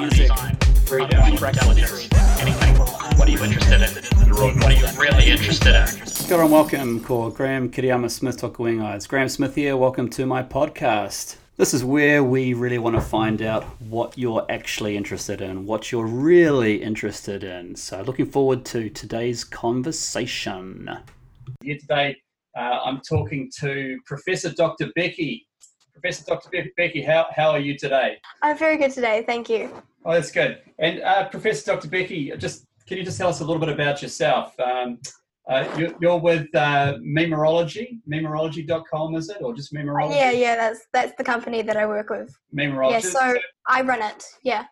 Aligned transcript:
music, 0.00 0.30
radio, 0.90 1.36
breakfast, 1.36 2.14
anything. 2.40 2.74
What 3.18 3.28
are 3.28 3.30
you 3.30 3.44
interested 3.44 3.82
in? 3.82 4.30
What 4.34 4.64
are 4.64 4.72
you 4.72 4.86
really 4.98 5.30
interested 5.30 5.74
in? 5.74 6.06
Kia 6.26 6.40
and 6.40 6.50
welcome, 6.50 7.04
call 7.04 7.28
Graham 7.28 7.70
Kiriyama 7.70 8.10
Smith 8.10 8.40
toku 8.40 8.70
inga. 8.70 8.94
It's 8.96 9.06
Graham 9.06 9.28
Smith 9.28 9.54
here. 9.56 9.76
Welcome 9.76 10.08
to 10.10 10.24
my 10.24 10.42
podcast. 10.42 11.36
This 11.58 11.74
is 11.74 11.84
where 11.84 12.24
we 12.24 12.54
really 12.54 12.78
want 12.78 12.96
to 12.96 13.02
find 13.02 13.42
out 13.42 13.64
what 13.78 14.16
you're 14.16 14.46
actually 14.48 14.96
interested 14.96 15.42
in, 15.42 15.66
what 15.66 15.92
you're 15.92 16.06
really 16.06 16.82
interested 16.82 17.44
in. 17.44 17.76
So, 17.76 18.00
looking 18.00 18.24
forward 18.24 18.64
to 18.66 18.88
today's 18.88 19.44
conversation. 19.44 20.88
Here 21.62 21.76
today, 21.78 22.16
uh, 22.56 22.80
I'm 22.86 23.02
talking 23.06 23.50
to 23.58 23.98
Professor 24.06 24.50
Dr. 24.50 24.90
Becky. 24.96 25.46
Professor 25.92 26.24
Dr. 26.24 26.48
Be- 26.50 26.72
Becky, 26.78 27.02
how, 27.02 27.26
how 27.30 27.50
are 27.50 27.58
you 27.58 27.76
today? 27.76 28.18
I'm 28.40 28.56
very 28.56 28.78
good 28.78 28.92
today, 28.92 29.22
thank 29.26 29.50
you. 29.50 29.70
Oh, 30.04 30.12
that's 30.12 30.30
good. 30.30 30.60
And 30.78 31.02
uh, 31.02 31.28
Professor 31.28 31.72
Dr. 31.72 31.88
Becky, 31.88 32.32
just 32.38 32.66
can 32.86 32.96
you 32.98 33.04
just 33.04 33.18
tell 33.18 33.28
us 33.28 33.40
a 33.40 33.44
little 33.44 33.60
bit 33.60 33.68
about 33.68 34.02
yourself? 34.02 34.58
Um, 34.58 34.98
uh, 35.48 35.68
you, 35.76 35.96
you're 36.00 36.18
with 36.18 36.52
uh, 36.54 36.94
Memorology, 37.00 37.98
memorology.com, 38.08 39.14
is 39.16 39.28
it, 39.30 39.38
or 39.42 39.54
just 39.54 39.72
Memorology? 39.72 40.16
Yeah, 40.16 40.30
yeah, 40.30 40.56
that's 40.56 40.86
that's 40.92 41.12
the 41.16 41.24
company 41.24 41.62
that 41.62 41.76
I 41.76 41.86
work 41.86 42.10
with. 42.10 42.34
Memorology. 42.54 42.92
Yeah, 42.92 43.00
so 43.00 43.34
I 43.66 43.82
run 43.82 44.02
it. 44.02 44.24
Yeah. 44.42 44.64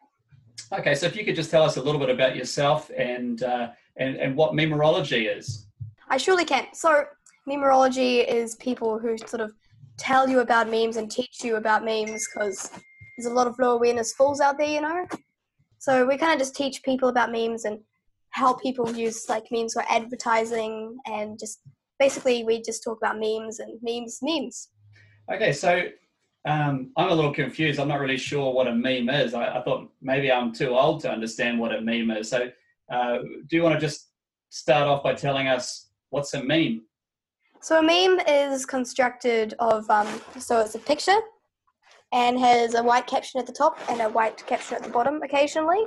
Okay, 0.73 0.95
so 0.95 1.07
if 1.07 1.17
you 1.17 1.25
could 1.25 1.37
just 1.37 1.51
tell 1.51 1.63
us 1.63 1.77
a 1.77 1.83
little 1.83 2.01
bit 2.01 2.11
about 2.11 2.37
yourself 2.37 2.91
and 2.97 3.43
uh, 3.43 3.71
and 3.97 4.17
and 4.17 4.37
what 4.37 4.53
Memorology 4.53 5.37
is. 5.37 5.67
I 6.09 6.17
surely 6.17 6.45
can. 6.45 6.67
So 6.73 7.05
Memorology 7.49 8.27
is 8.27 8.55
people 8.57 8.99
who 8.99 9.19
sort 9.19 9.41
of 9.41 9.53
tell 9.97 10.29
you 10.29 10.41
about 10.41 10.71
memes 10.71 10.97
and 10.97 11.11
teach 11.11 11.43
you 11.43 11.57
about 11.57 11.85
memes 11.85 12.27
because 12.33 12.71
there's 13.19 13.31
a 13.31 13.35
lot 13.35 13.49
of 13.49 13.59
low 13.59 13.75
awareness 13.75 14.13
fools 14.13 14.41
out 14.41 14.59
there, 14.59 14.69
you 14.69 14.81
know. 14.81 15.05
So 15.79 16.07
we 16.07 16.17
kind 16.17 16.33
of 16.33 16.39
just 16.39 16.55
teach 16.55 16.85
people 16.85 17.09
about 17.09 17.33
memes 17.33 17.65
and 17.65 17.81
how 18.31 18.55
people 18.55 18.95
use 18.95 19.29
like 19.29 19.47
memes 19.51 19.75
for 19.75 19.85
advertising 19.91 20.97
and 21.07 21.37
just 21.37 21.61
basically 21.99 22.45
we 22.45 22.63
just 22.63 22.85
talk 22.85 22.99
about 22.99 23.19
memes 23.19 23.59
and 23.59 23.77
memes 23.83 24.21
memes. 24.23 24.69
Okay, 25.33 25.53
so 25.53 25.89
um, 26.45 26.93
I'm 26.97 27.11
a 27.11 27.15
little 27.15 27.35
confused. 27.35 27.81
I'm 27.81 27.89
not 27.89 27.99
really 27.99 28.17
sure 28.17 28.53
what 28.53 28.69
a 28.69 28.75
meme 28.75 29.09
is. 29.09 29.35
I, 29.35 29.59
I, 29.59 29.63
thought 29.63 29.91
maybe 30.01 30.31
I'm 30.31 30.53
too 30.53 30.77
old 30.77 31.01
to 31.01 31.11
understand 31.11 31.59
what 31.59 31.75
a 31.75 31.81
meme 31.81 32.13
is. 32.13 32.31
So 32.31 32.49
uh, 32.91 33.19
do 33.49 33.57
you 33.57 33.65
want 33.65 33.75
to 33.75 33.81
just 33.81 34.11
start 34.51 34.87
off 34.87 35.03
by 35.03 35.15
telling 35.15 35.49
us 35.49 35.89
what's 36.11 36.33
a 36.35 36.43
meme? 36.43 36.83
So 37.61 37.81
a 37.81 37.83
meme 37.83 38.21
is 38.29 38.65
constructed 38.65 39.55
of 39.59 39.91
um, 39.91 40.07
so 40.39 40.61
it's 40.61 40.77
a 40.77 40.79
picture 40.79 41.19
and 42.13 42.39
has 42.39 42.75
a 42.75 42.83
white 42.83 43.07
caption 43.07 43.41
at 43.41 43.47
the 43.47 43.53
top 43.53 43.79
and 43.91 44.01
a 44.01 44.09
white 44.09 44.45
caption 44.47 44.77
at 44.77 44.83
the 44.83 44.91
bottom 44.91 45.21
occasionally. 45.23 45.85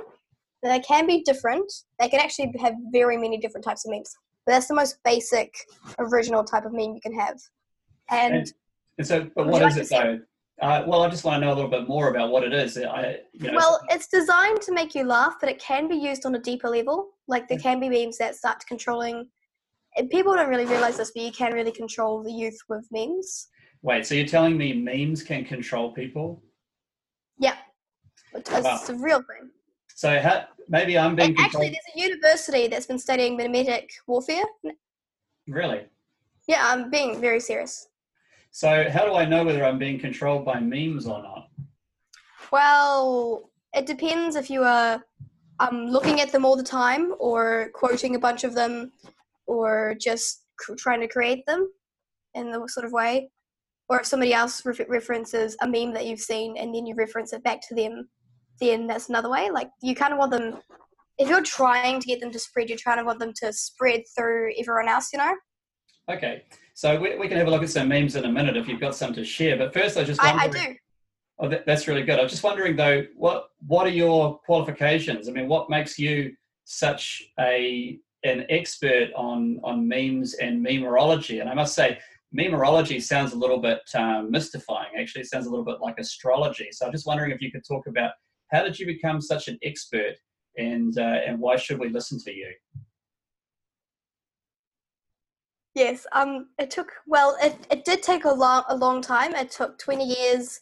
They 0.62 0.80
can 0.80 1.06
be 1.06 1.22
different. 1.22 1.72
They 1.98 2.08
can 2.08 2.20
actually 2.20 2.54
have 2.60 2.74
very 2.92 3.16
many 3.16 3.38
different 3.38 3.64
types 3.64 3.84
of 3.84 3.90
memes. 3.90 4.14
But 4.46 4.52
that's 4.52 4.68
the 4.68 4.74
most 4.74 4.98
basic, 5.04 5.52
original 5.98 6.44
type 6.44 6.64
of 6.64 6.72
meme 6.72 6.94
you 6.94 7.00
can 7.00 7.18
have. 7.18 7.38
And, 8.10 8.34
and, 8.34 8.52
and 8.98 9.06
so, 9.06 9.30
but 9.34 9.46
what 9.46 9.62
is 9.62 9.76
like 9.76 9.84
it 9.84 9.90
though? 9.90 10.20
Uh, 10.60 10.84
well, 10.86 11.02
I 11.02 11.08
just 11.08 11.24
want 11.24 11.40
to 11.40 11.46
know 11.46 11.52
a 11.52 11.56
little 11.56 11.70
bit 11.70 11.88
more 11.88 12.08
about 12.08 12.30
what 12.30 12.44
it 12.44 12.52
is. 12.52 12.78
I, 12.78 13.20
you 13.32 13.50
know, 13.50 13.56
well, 13.56 13.80
it's 13.88 14.06
designed 14.06 14.60
to 14.62 14.72
make 14.72 14.94
you 14.94 15.02
laugh, 15.02 15.36
but 15.40 15.48
it 15.48 15.58
can 15.58 15.88
be 15.88 15.96
used 15.96 16.24
on 16.24 16.36
a 16.36 16.38
deeper 16.38 16.68
level. 16.68 17.08
Like 17.26 17.48
there 17.48 17.58
can 17.58 17.80
be 17.80 17.88
memes 17.88 18.18
that 18.18 18.36
start 18.36 18.64
controlling. 18.68 19.26
People 20.10 20.34
don't 20.34 20.48
really 20.48 20.66
realize 20.66 20.98
this, 20.98 21.10
but 21.12 21.22
you 21.22 21.32
can 21.32 21.52
really 21.52 21.72
control 21.72 22.22
the 22.22 22.32
youth 22.32 22.58
with 22.68 22.86
memes. 22.92 23.48
Wait, 23.82 24.06
so 24.06 24.14
you're 24.14 24.26
telling 24.26 24.56
me 24.56 24.72
memes 24.72 25.22
can 25.22 25.44
control 25.44 25.92
people? 25.92 26.40
Yeah, 27.38 27.56
it's, 28.32 28.50
wow. 28.50 28.80
a 28.88 28.94
real 28.94 29.18
thing. 29.18 29.50
So 29.94 30.20
how, 30.20 30.44
maybe 30.68 30.96
I'm 30.96 31.16
being. 31.16 31.34
actually, 31.38 31.70
there's 31.70 31.96
a 31.96 32.00
university 32.00 32.68
that's 32.68 32.86
been 32.86 32.98
studying 32.98 33.36
memetic 33.36 33.90
warfare. 34.06 34.44
Really? 35.48 35.86
Yeah, 36.46 36.62
I'm 36.64 36.90
being 36.90 37.20
very 37.20 37.40
serious. 37.40 37.88
So 38.52 38.88
how 38.90 39.04
do 39.04 39.14
I 39.14 39.24
know 39.24 39.44
whether 39.44 39.64
I'm 39.64 39.78
being 39.78 39.98
controlled 39.98 40.44
by 40.44 40.60
memes 40.60 41.06
or 41.06 41.22
not? 41.22 41.48
Well, 42.52 43.50
it 43.74 43.86
depends 43.86 44.36
if 44.36 44.50
you 44.50 44.62
are 44.62 45.02
um, 45.58 45.86
looking 45.86 46.20
at 46.20 46.30
them 46.30 46.44
all 46.44 46.56
the 46.56 46.62
time, 46.62 47.14
or 47.18 47.70
quoting 47.74 48.14
a 48.14 48.18
bunch 48.18 48.44
of 48.44 48.54
them, 48.54 48.92
or 49.46 49.96
just 50.00 50.44
trying 50.76 51.00
to 51.00 51.08
create 51.08 51.44
them 51.46 51.72
in 52.34 52.52
the 52.52 52.66
sort 52.68 52.86
of 52.86 52.92
way, 52.92 53.30
or 53.92 54.00
if 54.00 54.06
somebody 54.06 54.32
else 54.32 54.64
re- 54.64 54.86
references 54.88 55.56
a 55.62 55.68
meme 55.68 55.92
that 55.92 56.06
you've 56.06 56.20
seen 56.20 56.56
and 56.56 56.74
then 56.74 56.86
you 56.86 56.94
reference 56.94 57.32
it 57.32 57.44
back 57.44 57.60
to 57.68 57.74
them 57.74 58.08
then 58.62 58.86
that's 58.86 59.08
another 59.08 59.28
way. 59.28 59.50
Like 59.50 59.70
you 59.82 59.94
kind 59.94 60.12
of 60.12 60.18
want 60.18 60.32
them, 60.32 60.58
if 61.18 61.28
you're 61.28 61.42
trying 61.42 62.00
to 62.00 62.06
get 62.06 62.20
them 62.20 62.30
to 62.30 62.38
spread, 62.38 62.68
you're 62.68 62.78
trying 62.78 62.98
to 62.98 63.04
want 63.04 63.18
them 63.18 63.32
to 63.42 63.52
spread 63.52 64.02
through 64.16 64.52
everyone 64.58 64.88
else, 64.88 65.08
you 65.12 65.18
know? 65.18 65.34
Okay. 66.08 66.44
So 66.74 66.98
we, 66.98 67.16
we 67.16 67.28
can 67.28 67.36
have 67.36 67.48
a 67.48 67.50
look 67.50 67.62
at 67.62 67.70
some 67.70 67.88
memes 67.88 68.16
in 68.16 68.24
a 68.24 68.32
minute 68.32 68.56
if 68.56 68.68
you've 68.68 68.80
got 68.80 68.94
some 68.94 69.12
to 69.14 69.24
share. 69.24 69.56
But 69.56 69.74
first, 69.74 69.96
I 69.96 70.04
just 70.04 70.22
I, 70.22 70.44
I 70.44 70.48
do. 70.48 70.74
Oh, 71.38 71.48
that, 71.48 71.66
that's 71.66 71.88
really 71.88 72.02
good. 72.02 72.18
I 72.18 72.22
was 72.22 72.30
just 72.30 72.42
wondering 72.42 72.76
though, 72.76 73.04
what 73.16 73.48
what 73.66 73.86
are 73.86 73.90
your 73.90 74.38
qualifications? 74.40 75.28
I 75.28 75.32
mean, 75.32 75.48
what 75.48 75.68
makes 75.68 75.98
you 75.98 76.34
such 76.64 77.22
a 77.38 77.98
an 78.24 78.46
expert 78.48 79.10
on 79.14 79.60
on 79.62 79.86
memes 79.86 80.34
and 80.34 80.62
memorology? 80.62 81.40
And 81.40 81.50
I 81.50 81.54
must 81.54 81.74
say, 81.74 81.98
memorology 82.32 82.98
sounds 83.00 83.32
a 83.32 83.38
little 83.38 83.58
bit 83.58 83.80
um, 83.94 84.30
mystifying. 84.30 84.90
Actually, 84.98 85.22
it 85.22 85.28
sounds 85.28 85.46
a 85.46 85.50
little 85.50 85.64
bit 85.64 85.80
like 85.80 85.98
astrology. 85.98 86.68
So 86.72 86.86
I'm 86.86 86.92
just 86.92 87.06
wondering 87.06 87.30
if 87.30 87.40
you 87.40 87.52
could 87.52 87.64
talk 87.66 87.86
about 87.86 88.12
how 88.52 88.62
did 88.62 88.78
you 88.78 88.86
become 88.86 89.20
such 89.20 89.48
an 89.48 89.58
expert, 89.62 90.14
and 90.56 90.96
uh, 90.98 91.18
and 91.26 91.38
why 91.38 91.56
should 91.56 91.78
we 91.78 91.88
listen 91.88 92.18
to 92.24 92.32
you? 92.32 92.52
Yes, 95.74 96.06
um, 96.12 96.48
it 96.58 96.70
took 96.70 96.90
well. 97.06 97.36
It, 97.42 97.56
it 97.70 97.84
did 97.84 98.02
take 98.02 98.24
a 98.26 98.32
long 98.32 98.64
a 98.68 98.76
long 98.76 99.00
time. 99.00 99.34
It 99.34 99.50
took 99.50 99.78
twenty 99.78 100.04
years 100.04 100.60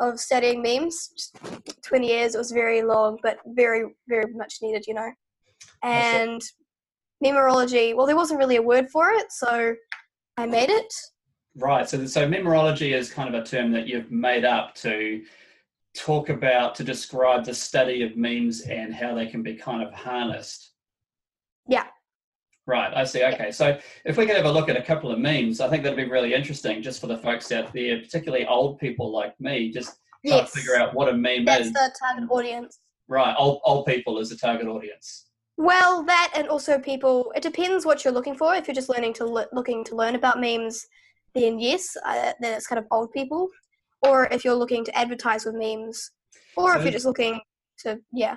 of 0.00 0.20
studying 0.20 0.62
memes. 0.62 1.08
Just 1.16 1.38
twenty 1.82 2.08
years. 2.08 2.34
It 2.34 2.38
was 2.38 2.52
very 2.52 2.82
long, 2.82 3.18
but 3.22 3.38
very 3.46 3.84
very 4.08 4.32
much 4.34 4.56
needed, 4.60 4.84
you 4.86 4.94
know. 4.94 5.10
And 5.82 6.42
memorology. 7.22 7.94
Well, 7.94 8.06
there 8.06 8.16
wasn't 8.16 8.40
really 8.40 8.56
a 8.56 8.62
word 8.62 8.90
for 8.90 9.10
it, 9.10 9.30
so 9.30 9.74
I 10.36 10.46
made 10.46 10.70
it. 10.70 10.92
Right. 11.56 11.88
So 11.88 12.04
so 12.06 12.26
memorology 12.26 12.94
is 12.94 13.10
kind 13.10 13.34
of 13.34 13.40
a 13.40 13.46
term 13.46 13.72
that 13.72 13.86
you've 13.86 14.10
made 14.10 14.44
up 14.44 14.74
to 14.76 15.22
talk 15.94 16.30
about 16.30 16.74
to 16.76 16.84
describe 16.84 17.44
the 17.44 17.54
study 17.54 18.02
of 18.02 18.16
memes 18.16 18.62
and 18.62 18.94
how 18.94 19.14
they 19.14 19.26
can 19.26 19.42
be 19.42 19.54
kind 19.54 19.82
of 19.82 19.92
harnessed. 19.92 20.72
Yeah. 21.68 21.86
Right, 22.66 22.92
I 22.94 23.04
see. 23.04 23.24
Okay, 23.24 23.50
so 23.50 23.76
if 24.04 24.16
we 24.16 24.24
could 24.24 24.36
have 24.36 24.46
a 24.46 24.52
look 24.52 24.68
at 24.68 24.76
a 24.76 24.82
couple 24.82 25.10
of 25.10 25.18
memes, 25.18 25.60
I 25.60 25.68
think 25.68 25.82
that'd 25.82 25.96
be 25.96 26.10
really 26.10 26.32
interesting 26.32 26.80
just 26.80 27.00
for 27.00 27.08
the 27.08 27.18
folks 27.18 27.50
out 27.50 27.72
there, 27.72 27.98
particularly 27.98 28.46
old 28.46 28.78
people 28.78 29.10
like 29.10 29.38
me, 29.40 29.70
just 29.70 29.96
yes. 30.22 30.52
to 30.52 30.58
figure 30.58 30.76
out 30.76 30.94
what 30.94 31.08
a 31.08 31.12
meme 31.12 31.44
That's 31.44 31.66
is. 31.66 31.72
That's 31.72 31.98
the 31.98 32.06
target 32.06 32.30
audience. 32.30 32.78
Right, 33.08 33.34
old, 33.36 33.60
old 33.64 33.86
people 33.86 34.18
is 34.18 34.30
the 34.30 34.36
target 34.36 34.68
audience. 34.68 35.26
Well, 35.58 36.02
that 36.04 36.32
and 36.34 36.48
also 36.48 36.78
people, 36.78 37.32
it 37.36 37.42
depends 37.42 37.84
what 37.84 38.04
you're 38.04 38.14
looking 38.14 38.34
for. 38.34 38.54
If 38.54 38.66
you're 38.66 38.74
just 38.74 38.88
learning 38.88 39.14
to 39.14 39.24
lo- 39.24 39.46
looking 39.52 39.84
to 39.84 39.96
learn 39.96 40.14
about 40.14 40.40
memes, 40.40 40.86
then 41.34 41.58
yes, 41.58 41.96
uh, 42.04 42.32
then 42.40 42.54
it's 42.54 42.66
kind 42.66 42.78
of 42.78 42.86
old 42.90 43.12
people 43.12 43.48
or 44.02 44.26
if 44.26 44.44
you're 44.44 44.54
looking 44.54 44.84
to 44.84 44.98
advertise 44.98 45.44
with 45.44 45.54
memes, 45.54 46.10
or 46.56 46.72
so 46.72 46.78
if 46.78 46.84
you're 46.84 46.92
just 46.92 47.06
looking 47.06 47.40
to, 47.78 48.00
yeah. 48.12 48.36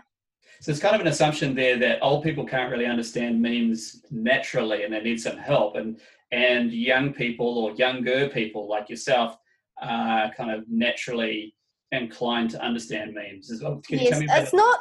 So 0.61 0.71
it's 0.71 0.79
kind 0.79 0.95
of 0.95 1.01
an 1.01 1.07
assumption 1.07 1.53
there 1.53 1.77
that 1.79 1.99
old 2.01 2.23
people 2.23 2.45
can't 2.45 2.71
really 2.71 2.85
understand 2.85 3.41
memes 3.41 4.03
naturally 4.09 4.83
and 4.83 4.93
they 4.93 5.01
need 5.01 5.19
some 5.19 5.37
help. 5.37 5.75
And, 5.75 5.99
and 6.31 6.71
young 6.71 7.13
people 7.13 7.57
or 7.57 7.71
younger 7.73 8.29
people 8.29 8.69
like 8.69 8.89
yourself 8.89 9.37
are 9.81 10.31
kind 10.33 10.51
of 10.51 10.63
naturally 10.69 11.55
inclined 11.91 12.51
to 12.51 12.61
understand 12.61 13.13
memes 13.13 13.51
as 13.51 13.61
well. 13.61 13.81
Can 13.87 13.99
yes, 13.99 14.21
it's 14.21 14.53
it? 14.53 14.55
not 14.55 14.79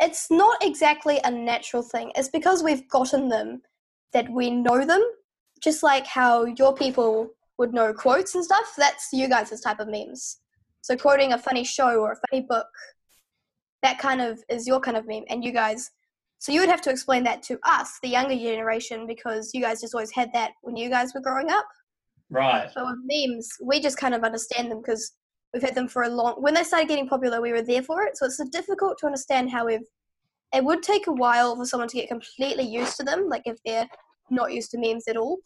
it's 0.00 0.30
not 0.30 0.62
exactly 0.62 1.20
a 1.24 1.30
natural 1.30 1.82
thing. 1.82 2.12
It's 2.16 2.28
because 2.28 2.62
we've 2.62 2.88
gotten 2.88 3.28
them 3.28 3.62
that 4.12 4.30
we 4.30 4.50
know 4.50 4.84
them. 4.84 5.02
Just 5.62 5.82
like 5.82 6.06
how 6.06 6.44
your 6.44 6.74
people 6.74 7.30
would 7.58 7.72
know 7.72 7.92
quotes 7.92 8.34
and 8.34 8.44
stuff, 8.44 8.74
that's 8.76 9.08
you 9.12 9.28
guys' 9.28 9.60
type 9.60 9.80
of 9.80 9.88
memes. 9.88 10.38
So 10.82 10.96
quoting 10.96 11.32
a 11.32 11.38
funny 11.38 11.64
show 11.64 12.00
or 12.00 12.12
a 12.12 12.20
funny 12.28 12.46
book, 12.46 12.66
that 13.82 13.98
kind 13.98 14.20
of 14.20 14.42
is 14.48 14.66
your 14.66 14.80
kind 14.80 14.96
of 14.96 15.06
meme. 15.06 15.24
And 15.28 15.42
you 15.44 15.52
guys, 15.52 15.90
so 16.38 16.52
you 16.52 16.60
would 16.60 16.68
have 16.68 16.82
to 16.82 16.90
explain 16.90 17.24
that 17.24 17.42
to 17.44 17.58
us, 17.64 17.98
the 18.02 18.08
younger 18.08 18.34
generation, 18.34 19.06
because 19.06 19.52
you 19.54 19.62
guys 19.62 19.80
just 19.80 19.94
always 19.94 20.12
had 20.12 20.32
that 20.34 20.52
when 20.62 20.76
you 20.76 20.90
guys 20.90 21.14
were 21.14 21.22
growing 21.22 21.50
up. 21.50 21.66
Right. 22.28 22.70
So 22.74 22.84
with 22.84 22.98
memes, 23.04 23.48
we 23.62 23.80
just 23.80 23.96
kind 23.96 24.14
of 24.14 24.24
understand 24.24 24.70
them 24.70 24.80
because 24.80 25.12
we've 25.52 25.62
had 25.62 25.74
them 25.74 25.88
for 25.88 26.02
a 26.02 26.08
long. 26.08 26.34
When 26.40 26.54
they 26.54 26.62
started 26.62 26.88
getting 26.88 27.08
popular, 27.08 27.40
we 27.40 27.52
were 27.52 27.62
there 27.62 27.82
for 27.82 28.02
it. 28.02 28.16
So 28.16 28.26
it's 28.26 28.40
difficult 28.50 28.98
to 28.98 29.06
understand 29.06 29.50
how 29.50 29.66
we've. 29.66 29.86
It 30.54 30.64
would 30.64 30.82
take 30.82 31.06
a 31.06 31.12
while 31.12 31.56
for 31.56 31.66
someone 31.66 31.88
to 31.88 31.96
get 31.96 32.08
completely 32.08 32.64
used 32.64 32.96
to 32.98 33.02
them, 33.02 33.28
like 33.28 33.42
if 33.46 33.58
they're 33.64 33.88
not 34.30 34.52
used 34.52 34.70
to 34.72 34.78
memes 34.78 35.08
at 35.08 35.16
all. 35.16 35.38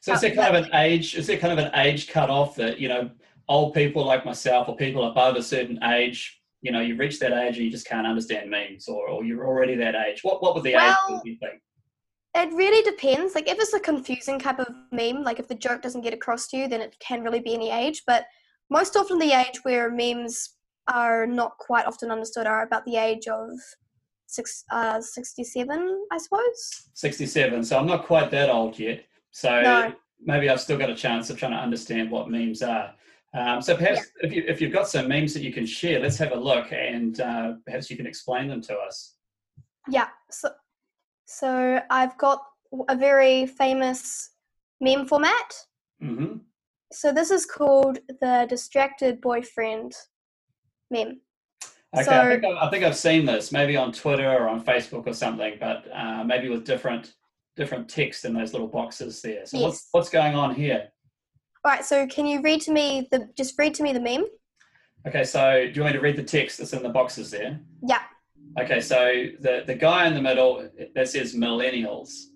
So 0.00 0.14
is 0.14 0.22
there 0.22 0.34
kind 0.34 0.56
of 0.56 0.64
an 0.64 0.74
age? 0.74 1.14
Is 1.14 1.26
there 1.26 1.36
kind 1.36 1.58
of 1.58 1.64
an 1.64 1.70
age 1.74 2.08
cut 2.08 2.30
off 2.30 2.56
that 2.56 2.80
you 2.80 2.88
know 2.88 3.10
old 3.48 3.74
people 3.74 4.04
like 4.04 4.24
myself 4.24 4.68
or 4.68 4.76
people 4.76 5.10
above 5.10 5.36
a 5.36 5.42
certain 5.42 5.82
age 5.84 6.40
you 6.62 6.72
know, 6.72 6.80
you've 6.80 6.98
reached 6.98 7.20
that 7.20 7.32
age 7.32 7.56
and 7.56 7.64
you 7.64 7.70
just 7.70 7.86
can't 7.86 8.06
understand 8.06 8.50
memes, 8.50 8.88
or, 8.88 9.08
or 9.08 9.24
you're 9.24 9.46
already 9.46 9.74
that 9.76 9.94
age? 9.94 10.20
What 10.22 10.42
what 10.42 10.54
would 10.54 10.64
the 10.64 10.74
well, 10.74 10.96
age 11.10 11.22
be, 11.22 11.30
you 11.30 11.36
think? 11.38 11.60
It 12.34 12.54
really 12.54 12.82
depends. 12.82 13.34
Like 13.34 13.48
if 13.48 13.58
it's 13.58 13.72
a 13.72 13.80
confusing 13.80 14.38
type 14.38 14.58
of 14.58 14.68
meme, 14.92 15.22
like 15.22 15.38
if 15.38 15.48
the 15.48 15.54
joke 15.54 15.82
doesn't 15.82 16.02
get 16.02 16.14
across 16.14 16.48
to 16.48 16.56
you, 16.56 16.68
then 16.68 16.80
it 16.80 16.96
can 17.00 17.22
really 17.22 17.40
be 17.40 17.54
any 17.54 17.70
age. 17.70 18.02
But 18.06 18.24
most 18.70 18.96
often, 18.96 19.18
the 19.18 19.32
age 19.32 19.60
where 19.64 19.90
memes 19.90 20.56
are 20.88 21.26
not 21.26 21.58
quite 21.58 21.86
often 21.86 22.10
understood 22.10 22.46
are 22.46 22.62
about 22.62 22.84
the 22.84 22.96
age 22.96 23.28
of 23.28 23.50
six, 24.26 24.64
uh, 24.70 25.00
67, 25.00 26.06
I 26.10 26.18
suppose. 26.18 26.88
67. 26.94 27.64
So 27.64 27.78
I'm 27.78 27.86
not 27.86 28.06
quite 28.06 28.30
that 28.30 28.48
old 28.48 28.78
yet. 28.78 29.04
So 29.32 29.60
no. 29.60 29.92
maybe 30.20 30.48
I've 30.48 30.60
still 30.60 30.78
got 30.78 30.90
a 30.90 30.94
chance 30.94 31.30
of 31.30 31.38
trying 31.38 31.52
to 31.52 31.58
understand 31.58 32.10
what 32.10 32.30
memes 32.30 32.62
are. 32.62 32.94
Um, 33.32 33.62
so 33.62 33.76
perhaps 33.76 34.00
yeah. 34.00 34.28
if, 34.28 34.32
you, 34.32 34.44
if 34.46 34.60
you've 34.60 34.72
got 34.72 34.88
some 34.88 35.06
memes 35.06 35.34
that 35.34 35.42
you 35.42 35.52
can 35.52 35.66
share, 35.66 36.00
let's 36.00 36.16
have 36.18 36.32
a 36.32 36.36
look 36.36 36.72
and 36.72 37.20
uh, 37.20 37.52
perhaps 37.64 37.90
you 37.90 37.96
can 37.96 38.06
explain 38.06 38.48
them 38.48 38.60
to 38.62 38.76
us. 38.76 39.14
Yeah. 39.88 40.08
So, 40.30 40.50
so 41.26 41.80
I've 41.90 42.16
got 42.18 42.42
a 42.88 42.96
very 42.96 43.46
famous 43.46 44.30
meme 44.80 45.06
format. 45.06 45.54
Mm-hmm. 46.02 46.38
So 46.92 47.12
this 47.12 47.30
is 47.30 47.46
called 47.46 47.98
the 48.20 48.46
distracted 48.48 49.20
boyfriend 49.20 49.94
meme. 50.90 51.20
Okay, 51.94 52.04
so, 52.04 52.12
I, 52.12 52.28
think 52.28 52.44
I've, 52.44 52.56
I 52.56 52.70
think 52.70 52.84
I've 52.84 52.96
seen 52.96 53.24
this 53.24 53.50
maybe 53.50 53.76
on 53.76 53.92
Twitter 53.92 54.30
or 54.30 54.48
on 54.48 54.62
Facebook 54.62 55.06
or 55.06 55.12
something, 55.12 55.54
but 55.58 55.84
uh, 55.92 56.22
maybe 56.24 56.48
with 56.48 56.64
different 56.64 57.14
different 57.56 57.88
text 57.88 58.24
in 58.24 58.32
those 58.32 58.52
little 58.52 58.68
boxes 58.68 59.20
there. 59.20 59.44
So 59.44 59.58
yes. 59.58 59.64
what's 59.64 59.88
what's 59.90 60.08
going 60.08 60.34
on 60.34 60.54
here? 60.54 60.88
All 61.64 61.72
right. 61.72 61.84
So 61.84 62.06
can 62.06 62.26
you 62.26 62.40
read 62.42 62.60
to 62.62 62.72
me 62.72 63.08
the 63.10 63.28
just 63.36 63.58
read 63.58 63.74
to 63.74 63.82
me 63.82 63.92
the 63.92 64.00
meme? 64.00 64.24
Okay. 65.06 65.24
So 65.24 65.66
do 65.66 65.72
you 65.72 65.82
want 65.82 65.94
me 65.94 65.98
to 65.98 66.02
read 66.02 66.16
the 66.16 66.22
text 66.22 66.58
that's 66.58 66.72
in 66.72 66.82
the 66.82 66.88
boxes 66.88 67.30
there? 67.30 67.60
Yeah. 67.82 68.02
Okay. 68.58 68.80
So 68.80 69.26
the 69.40 69.64
the 69.66 69.74
guy 69.74 70.06
in 70.06 70.14
the 70.14 70.22
middle 70.22 70.68
that 70.94 71.08
says 71.08 71.34
millennials, 71.34 72.26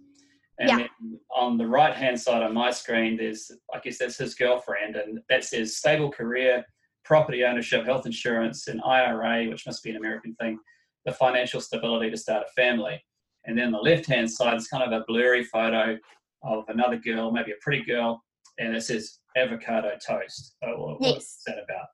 and 0.59 0.69
yeah. 0.69 0.87
On 1.35 1.59
the 1.59 1.67
right 1.67 1.95
hand 1.95 2.21
side 2.21 2.43
on 2.43 2.55
my 2.55 2.71
screen, 2.71 3.17
there's 3.17 3.51
I 3.75 3.81
guess 3.81 3.99
that's 3.99 4.19
his 4.19 4.35
girlfriend, 4.35 4.97
and 4.97 5.19
that 5.29 5.45
says 5.45 5.77
stable 5.77 6.11
career 6.11 6.65
property 7.05 7.45
ownership, 7.45 7.85
health 7.85 8.07
insurance, 8.07 8.67
an 8.67 8.81
IRA, 8.81 9.47
which 9.49 9.67
must 9.67 9.83
be 9.83 9.91
an 9.91 9.97
American 9.97 10.35
thing, 10.37 10.59
the 11.05 11.13
financial 11.13 11.61
stability 11.61 12.11
to 12.11 12.17
start 12.17 12.47
a 12.49 12.53
family. 12.53 13.03
And 13.45 13.59
then 13.59 13.73
the 13.73 13.79
left 13.79 14.07
hand 14.07 14.31
side 14.31 14.57
is 14.57 14.69
kind 14.69 14.83
of 14.83 14.93
a 14.99 15.05
blurry 15.07 15.45
photo 15.45 15.99
of 16.43 16.65
another 16.69 16.97
girl, 16.97 17.31
maybe 17.31 17.53
a 17.53 17.57
pretty 17.61 17.85
girl, 17.85 18.23
and 18.59 18.75
it 18.75 18.83
says 18.83 19.19
avocado 19.37 19.93
toast. 20.05 20.57
Oh, 20.65 20.77
what, 20.77 20.97
yes. 21.01 21.13
What's 21.13 21.43
that 21.47 21.57
about? 21.63 21.87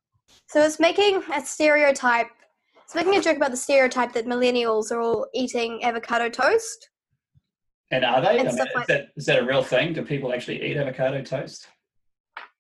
So 0.49 0.63
it's 0.63 0.79
making 0.79 1.23
a 1.35 1.45
stereotype. 1.45 2.29
It's 2.85 2.95
making 2.95 3.17
a 3.17 3.23
joke 3.23 3.37
about 3.37 3.51
the 3.51 3.57
stereotype 3.57 4.13
that 4.13 4.27
millennials 4.27 4.93
are 4.93 5.01
all 5.01 5.27
eating 5.35 5.83
avocado 5.85 6.29
toast. 6.29 6.91
And 7.91 8.05
are 8.05 8.21
they? 8.21 8.39
And 8.39 8.49
I 8.49 8.53
mean, 8.53 8.57
like, 8.57 8.83
is, 8.83 8.87
that, 8.87 9.09
is 9.17 9.27
that 9.27 9.43
a 9.43 9.45
real 9.45 9.63
thing? 9.63 9.93
Do 9.93 10.03
people 10.03 10.33
actually 10.33 10.63
eat 10.65 10.77
avocado 10.77 11.23
toast? 11.23 11.67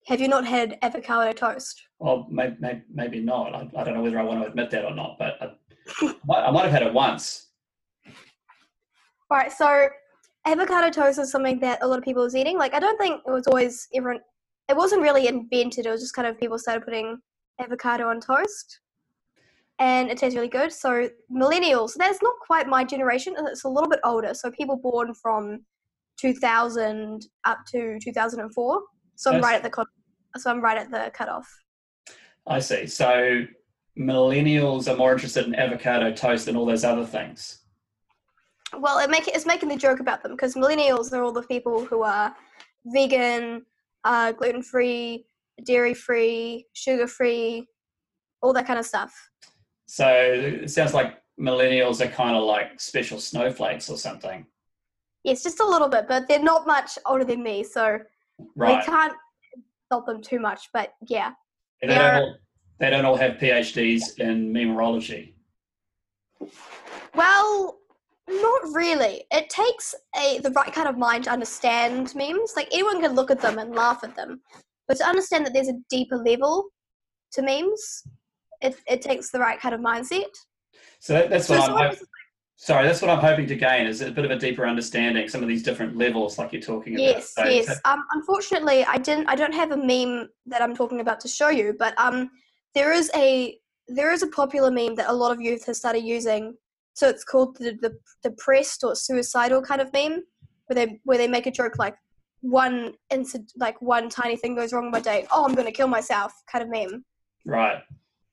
Have 0.06 0.20
you 0.20 0.28
not 0.28 0.44
had 0.44 0.78
avocado 0.82 1.32
toast? 1.32 1.82
Well, 1.98 2.26
maybe, 2.30 2.56
maybe, 2.58 2.82
maybe 2.92 3.20
not. 3.20 3.54
I, 3.54 3.68
I, 3.76 3.84
don't 3.84 3.94
know 3.94 4.02
whether 4.02 4.18
I 4.18 4.24
want 4.24 4.42
to 4.42 4.48
admit 4.48 4.70
that 4.70 4.84
or 4.84 4.94
not, 4.94 5.18
but 5.18 5.40
I, 5.40 6.14
I 6.34 6.50
might 6.50 6.62
have 6.62 6.72
had 6.72 6.82
it 6.82 6.92
once. 6.92 7.48
All 9.30 9.38
right, 9.38 9.52
so 9.52 9.88
avocado 10.46 10.90
toast 10.90 11.20
is 11.20 11.30
something 11.30 11.60
that 11.60 11.82
a 11.82 11.86
lot 11.86 11.98
of 11.98 12.04
people 12.04 12.24
was 12.24 12.34
eating. 12.34 12.58
Like, 12.58 12.74
I 12.74 12.80
don't 12.80 12.98
think 12.98 13.22
it 13.24 13.30
was 13.30 13.46
always 13.46 13.86
everyone. 13.94 14.22
It 14.68 14.76
wasn't 14.76 15.02
really 15.02 15.28
invented. 15.28 15.86
It 15.86 15.90
was 15.90 16.00
just 16.00 16.14
kind 16.14 16.26
of 16.26 16.38
people 16.40 16.58
started 16.58 16.84
putting 16.84 17.18
avocado 17.60 18.08
on 18.08 18.20
toast, 18.20 18.80
and 19.80 20.10
it 20.10 20.18
tastes 20.18 20.36
really 20.36 20.48
good. 20.48 20.72
So 20.72 21.08
millennials, 21.34 21.94
that's 21.96 22.22
not 22.22 22.34
quite 22.46 22.68
my 22.68 22.84
generation. 22.84 23.34
It's 23.38 23.64
a 23.64 23.68
little 23.68 23.88
bit 23.88 24.00
older. 24.04 24.34
So 24.34 24.50
people 24.50 24.76
born 24.76 25.14
from 25.14 25.64
2000 26.20 27.26
up 27.44 27.58
to 27.72 27.98
2004. 27.98 28.80
So 29.16 29.32
I'm 29.32 29.40
right 29.40 29.56
at 29.56 29.62
the 29.62 29.86
so 30.36 30.50
I'm 30.50 30.60
right 30.60 30.78
at 30.78 30.90
the 30.90 31.10
cutoff. 31.14 31.48
I 32.46 32.60
see. 32.60 32.86
So 32.86 33.46
millennials 33.98 34.90
are 34.90 34.96
more 34.96 35.12
interested 35.12 35.46
in 35.46 35.54
avocado 35.54 36.12
toast 36.12 36.46
than 36.46 36.56
all 36.56 36.66
those 36.66 36.84
other 36.84 37.04
things. 37.04 37.62
Well, 38.78 38.98
it 38.98 39.10
make 39.10 39.28
it's 39.28 39.46
making 39.46 39.70
the 39.70 39.76
joke 39.76 40.00
about 40.00 40.22
them 40.22 40.32
because 40.32 40.54
millennials 40.54 41.12
are 41.12 41.22
all 41.22 41.32
the 41.32 41.42
people 41.42 41.84
who 41.86 42.02
are 42.02 42.34
vegan, 42.84 43.64
uh, 44.04 44.32
gluten 44.32 44.62
free, 44.62 45.24
dairy 45.64 45.94
free, 45.94 46.66
sugar 46.74 47.06
free, 47.06 47.66
all 48.42 48.52
that 48.52 48.66
kind 48.66 48.78
of 48.78 48.86
stuff. 48.86 49.12
So 49.90 50.06
it 50.06 50.70
sounds 50.70 50.94
like 50.94 51.20
millennials 51.36 52.00
are 52.00 52.08
kind 52.08 52.36
of 52.36 52.44
like 52.44 52.80
special 52.80 53.18
snowflakes 53.18 53.90
or 53.90 53.98
something. 53.98 54.46
Yes, 55.24 55.42
just 55.42 55.58
a 55.58 55.66
little 55.66 55.88
bit, 55.88 56.06
but 56.06 56.28
they're 56.28 56.40
not 56.40 56.64
much 56.64 56.96
older 57.06 57.24
than 57.24 57.42
me, 57.42 57.64
so 57.64 57.98
right. 58.54 58.78
we 58.78 58.84
can't 58.84 59.12
stop 59.86 60.06
them 60.06 60.22
too 60.22 60.38
much. 60.38 60.68
But 60.72 60.94
yeah, 61.08 61.32
they, 61.82 61.88
don't 61.88 62.14
all, 62.14 62.36
they 62.78 62.90
don't 62.90 63.04
all 63.04 63.16
have 63.16 63.32
PhDs 63.38 64.16
in 64.20 64.52
memorology. 64.52 65.34
Well, 67.16 67.80
not 68.28 68.62
really. 68.72 69.24
It 69.32 69.50
takes 69.50 69.96
a 70.16 70.38
the 70.38 70.52
right 70.52 70.72
kind 70.72 70.86
of 70.86 70.98
mind 70.98 71.24
to 71.24 71.32
understand 71.32 72.14
memes. 72.14 72.52
Like 72.54 72.68
anyone 72.70 73.00
can 73.02 73.16
look 73.16 73.32
at 73.32 73.40
them 73.40 73.58
and 73.58 73.74
laugh 73.74 74.04
at 74.04 74.14
them, 74.14 74.40
but 74.86 74.98
to 74.98 75.04
understand 75.04 75.44
that 75.46 75.52
there's 75.52 75.66
a 75.68 75.80
deeper 75.90 76.16
level 76.16 76.68
to 77.32 77.42
memes, 77.42 78.04
it 78.60 78.76
it 78.86 79.02
takes 79.02 79.30
the 79.30 79.38
right 79.38 79.58
kind 79.60 79.74
of 79.74 79.80
mindset. 79.80 80.34
So 80.98 81.14
that, 81.14 81.30
that's 81.30 81.46
so 81.46 81.58
what 81.58 81.70
I'm. 81.70 81.96
Sorry, 82.56 82.86
that's 82.86 83.00
what 83.00 83.10
I'm 83.10 83.20
hoping 83.20 83.46
to 83.46 83.56
gain 83.56 83.86
is 83.86 84.02
a 84.02 84.10
bit 84.10 84.26
of 84.26 84.30
a 84.30 84.36
deeper 84.36 84.66
understanding, 84.66 85.30
some 85.30 85.42
of 85.42 85.48
these 85.48 85.62
different 85.62 85.96
levels, 85.96 86.36
like 86.36 86.52
you're 86.52 86.60
talking 86.60 86.94
about. 86.94 87.02
Yes, 87.02 87.32
so, 87.32 87.44
yes. 87.46 87.66
So, 87.68 87.74
um, 87.86 88.04
unfortunately, 88.12 88.84
I 88.84 88.98
didn't. 88.98 89.28
I 89.28 89.34
don't 89.34 89.54
have 89.54 89.70
a 89.70 89.78
meme 89.78 90.28
that 90.44 90.60
I'm 90.60 90.76
talking 90.76 91.00
about 91.00 91.20
to 91.20 91.28
show 91.28 91.48
you, 91.48 91.74
but 91.78 91.98
um, 91.98 92.28
there 92.74 92.92
is 92.92 93.10
a 93.16 93.58
there 93.88 94.12
is 94.12 94.22
a 94.22 94.26
popular 94.26 94.70
meme 94.70 94.94
that 94.96 95.08
a 95.08 95.12
lot 95.12 95.32
of 95.32 95.40
youth 95.40 95.64
has 95.66 95.78
started 95.78 96.00
using. 96.00 96.54
So 96.92 97.08
it's 97.08 97.24
called 97.24 97.56
the 97.56 97.78
the 97.80 97.96
depressed 98.22 98.84
or 98.84 98.94
suicidal 98.94 99.62
kind 99.62 99.80
of 99.80 99.90
meme, 99.94 100.22
where 100.66 100.74
they 100.74 101.00
where 101.04 101.16
they 101.16 101.28
make 101.28 101.46
a 101.46 101.50
joke 101.50 101.78
like 101.78 101.96
one 102.42 102.92
incident, 103.10 103.52
like 103.56 103.80
one 103.80 104.10
tiny 104.10 104.36
thing 104.36 104.54
goes 104.54 104.74
wrong 104.74 104.90
my 104.90 105.00
day. 105.00 105.26
Oh, 105.32 105.46
I'm 105.46 105.54
going 105.54 105.66
to 105.66 105.72
kill 105.72 105.88
myself, 105.88 106.32
kind 106.50 106.62
of 106.62 106.70
meme. 106.70 107.04
Right. 107.46 107.82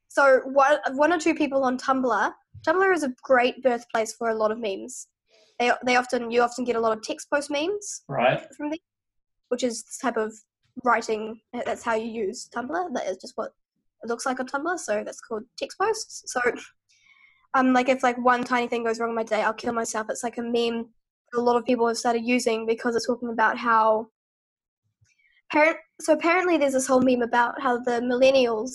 So 0.08 0.42
one 0.46 0.80
one 0.94 1.14
or 1.14 1.20
two 1.20 1.36
people 1.36 1.64
on 1.64 1.78
Tumblr 1.78 2.32
Tumblr 2.66 2.94
is 2.94 3.04
a 3.04 3.14
great 3.22 3.62
birthplace 3.64 4.14
for 4.14 4.30
a 4.30 4.36
lot 4.36 4.52
of 4.52 4.60
memes. 4.60 5.08
They 5.60 5.72
they 5.86 5.96
often 5.96 6.32
you 6.32 6.42
often 6.42 6.66
get 6.66 6.76
a 6.76 6.80
lot 6.80 6.96
of 6.96 7.04
text 7.04 7.30
post 7.32 7.50
memes 7.50 8.04
right 8.08 8.42
from 8.56 8.70
them, 8.70 8.80
which 9.50 9.64
is 9.64 9.84
this 9.84 9.98
type 9.98 10.18
of 10.18 10.34
writing. 10.84 11.40
That's 11.66 11.84
how 11.84 11.96
you 11.96 12.12
use 12.12 12.50
Tumblr. 12.56 12.94
That 12.94 13.08
is 13.08 13.18
just 13.18 13.38
what 13.38 13.52
it 14.04 14.08
looks 14.08 14.26
like 14.26 14.40
on 14.40 14.48
Tumblr. 14.48 14.80
So 14.80 15.04
that's 15.04 15.22
called 15.22 15.44
text 15.58 15.78
posts. 15.78 16.24
So 16.28 16.42
um 17.54 17.74
like 17.74 17.90
if 17.90 18.04
like 18.04 18.18
one 18.18 18.44
tiny 18.44 18.68
thing 18.68 18.84
goes 18.84 19.00
wrong 19.00 19.10
in 19.10 19.16
my 19.16 19.24
day, 19.24 19.44
I'll 19.44 19.54
kill 19.54 19.74
myself. 19.74 20.08
It's 20.10 20.24
like 20.24 20.38
a 20.38 20.44
meme 20.44 20.90
a 21.36 21.42
lot 21.42 21.58
of 21.58 21.66
people 21.66 21.88
have 21.88 21.98
started 21.98 22.26
using 22.26 22.66
because 22.66 22.96
it's 22.96 23.08
talking 23.08 23.30
about 23.30 23.58
how 23.58 24.08
parent 25.52 25.78
so 26.00 26.14
apparently 26.14 26.58
there's 26.58 26.74
this 26.74 26.88
whole 26.88 27.02
meme 27.02 27.22
about 27.22 27.60
how 27.62 27.78
the 27.78 28.00
millennials 28.02 28.72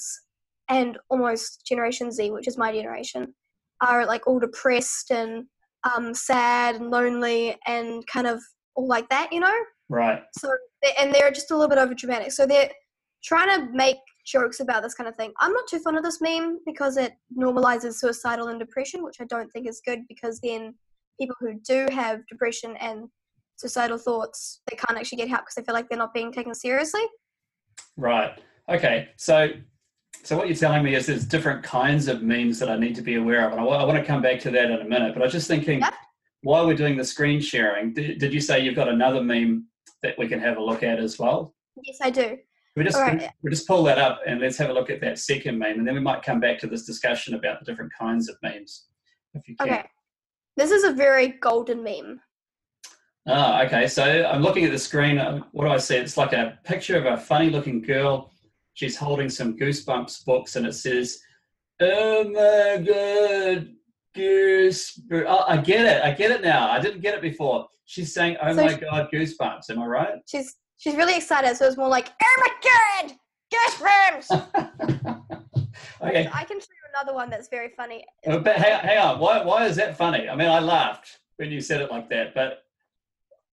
and 0.69 0.99
almost 1.11 1.67
generation 1.67 2.11
z 2.11 2.31
which 2.31 2.49
is 2.49 2.57
my 2.57 2.73
generation 2.73 3.35
are 3.83 4.07
like 4.07 4.27
all 4.27 4.39
depressed 4.39 5.11
and 5.11 5.45
um, 5.85 6.15
sad 6.15 6.77
and 6.77 6.91
lonely 6.91 7.57
and 7.67 8.07
kind 8.07 8.27
of 8.27 8.41
all 8.75 8.87
like 8.87 9.09
that, 9.09 9.33
you 9.33 9.41
know? 9.41 9.55
Right. 9.89 10.23
So, 10.39 10.51
and 10.99 11.13
they're 11.13 11.31
just 11.31 11.51
a 11.51 11.55
little 11.55 11.69
bit 11.69 11.79
over 11.79 11.95
dramatic. 11.95 12.33
So 12.33 12.47
they're 12.47 12.71
trying 13.25 13.49
to 13.49 13.73
make 13.73 13.97
jokes 14.27 14.61
about 14.61 14.83
this 14.83 14.95
kind 14.95 15.09
of 15.09 15.17
thing. 15.17 15.33
I'm 15.41 15.53
not 15.53 15.67
too 15.69 15.81
fond 15.81 15.97
of 15.97 16.05
this 16.05 16.21
meme 16.21 16.61
because 16.65 16.97
it 16.97 17.13
normalizes 17.37 17.95
suicidal 17.95 18.49
and 18.49 18.59
depression, 18.59 19.03
which 19.03 19.17
I 19.21 19.25
don't 19.25 19.51
think 19.51 19.69
is 19.69 19.83
good 19.85 20.01
because 20.09 20.41
then 20.43 20.75
people 21.21 21.37
who 21.41 21.55
do 21.67 21.87
have 21.93 22.21
depression 22.29 22.77
and 22.81 23.09
suicidal 23.57 23.99
thoughts, 23.99 24.61
they 24.71 24.77
can't 24.77 24.99
actually 24.99 25.19
get 25.19 25.29
help 25.29 25.43
because 25.43 25.57
they 25.57 25.63
feel 25.63 25.75
like 25.75 25.89
they're 25.89 25.99
not 25.99 26.15
being 26.15 26.33
taken 26.33 26.55
seriously. 26.55 27.03
Right. 27.97 28.39
Okay. 28.69 29.09
So 29.17 29.51
so 30.25 30.37
what 30.37 30.47
you're 30.47 30.57
telling 30.57 30.85
me 30.85 30.95
is 30.95 31.07
there's 31.07 31.25
different 31.25 31.63
kinds 31.63 32.09
of 32.09 32.23
memes 32.23 32.59
that 32.61 32.71
I 32.71 32.77
need 32.77 32.95
to 32.95 33.03
be 33.03 33.17
aware 33.17 33.47
of, 33.47 33.53
and 33.53 33.61
I, 33.61 33.65
want 33.65 33.99
to 33.99 34.05
come 34.05 34.23
back 34.23 34.39
to 34.41 34.51
that 34.51 34.71
in 34.71 34.81
a 34.81 34.85
minute. 34.85 35.15
But 35.15 35.23
I 35.23 35.27
was 35.27 35.33
just 35.33 35.49
thinking, 35.49 35.83
while 36.43 36.67
we're 36.67 36.77
doing 36.77 36.97
the 36.97 37.05
screen 37.05 37.41
sharing, 37.41 37.93
did, 37.93 38.19
did, 38.19 38.33
you 38.33 38.41
say 38.41 38.61
you've 38.61 38.77
got 38.77 38.89
another 38.89 39.23
meme 39.23 39.67
that 40.03 40.17
we 40.19 40.29
can 40.29 40.39
have 40.41 40.59
a 40.59 40.63
look 40.63 40.83
at 40.83 40.99
as 40.99 41.19
well? 41.19 41.55
Yes, 41.83 41.99
I 42.01 42.11
do. 42.11 42.39
We 42.77 42.85
just 42.85 42.97
right. 42.97 43.29
we 43.43 43.51
just 43.51 43.67
pull 43.67 43.83
that 43.85 43.99
up 43.99 44.21
and 44.27 44.41
let's 44.41 44.57
have 44.57 44.71
a 44.71 44.73
look 44.73 44.89
at 44.89 45.01
that 45.03 45.19
second 45.19 45.59
meme, 45.59 45.79
and 45.79 45.87
then 45.87 45.95
we 45.95 46.01
might 46.01 46.23
come 46.23 46.41
back 46.41 46.59
to 46.61 46.67
this 46.67 46.87
discussion 46.87 47.35
about 47.35 47.59
the 47.59 47.67
different 47.67 47.93
kinds 47.99 48.29
of 48.29 48.37
memes, 48.43 48.87
if 49.35 49.47
you 49.49 49.57
can. 49.57 49.69
Okay, 49.69 49.85
this 50.57 50.71
is 50.71 50.85
a 50.85 50.93
very 50.93 51.29
golden 51.29 51.83
meme. 51.83 52.21
Ah, 53.27 53.63
okay. 53.65 53.87
So 53.87 54.03
I'm 54.03 54.43
looking 54.43 54.65
at 54.65 54.71
the 54.71 54.79
screen. 54.79 55.19
Uh, 55.19 55.43
what 55.53 55.65
do 55.65 55.71
I 55.71 55.79
see? 55.79 55.97
It's 55.97 56.17
like 56.17 56.33
a 56.33 56.59
picture 56.65 56.97
of 56.97 57.07
a 57.07 57.17
funny-looking 57.17 57.83
girl 57.83 58.32
she's 58.75 58.97
holding 58.97 59.29
some 59.29 59.57
Goosebumps 59.57 60.25
books, 60.25 60.57
and 60.57 60.67
it 60.67 60.75
says, 60.75 61.21
Oh 61.81 62.25
my 62.25 62.83
god, 62.83 63.69
goosebumps! 64.17 65.25
Oh, 65.27 65.45
I 65.49 65.57
get 65.57 65.85
it. 65.85 66.05
I 66.05 66.13
get 66.13 66.31
it 66.31 66.43
now. 66.43 66.71
I 66.71 66.81
didn't 66.81 67.01
get 67.01 67.15
it 67.15 67.23
before. 67.23 67.67
She's 67.87 68.15
saying, 68.15 68.37
"Oh 68.43 68.55
so 68.55 68.65
my 68.65 68.75
she, 68.75 68.81
god, 68.81 69.09
goosebumps." 69.13 69.71
Am 69.71 69.81
I 69.81 69.87
right? 69.87 70.15
She's 70.27 70.57
she's 70.79 70.95
really 70.95 71.17
excited. 71.17 71.57
So 71.57 71.67
it's 71.67 71.77
more 71.77 71.89
like, 71.89 72.11
"Oh 72.23 72.43
my 72.45 73.09
god, 73.09 73.17
goosebumps!" 73.53 74.31
okay. 76.03 76.29
I 76.33 76.45
can 76.45 76.61
show 76.61 76.67
you 76.71 76.89
another 76.95 77.15
one 77.15 77.31
that's 77.31 77.49
very 77.49 77.71
funny. 77.71 78.05
But 78.25 78.47
hang, 78.47 78.81
hang 78.81 78.99
on. 78.99 79.19
Why 79.19 79.43
why 79.45 79.67
is 79.67 79.77
that 79.77 79.97
funny? 79.97 80.29
I 80.29 80.37
mean, 80.37 80.49
I 80.49 80.61
laughed 80.61 81.19
when 81.37 81.51
you 81.51 81.61
said 81.61 81.81
it 81.81 81.91
like 81.91 82.09
that, 82.11 82.35
but 82.35 82.63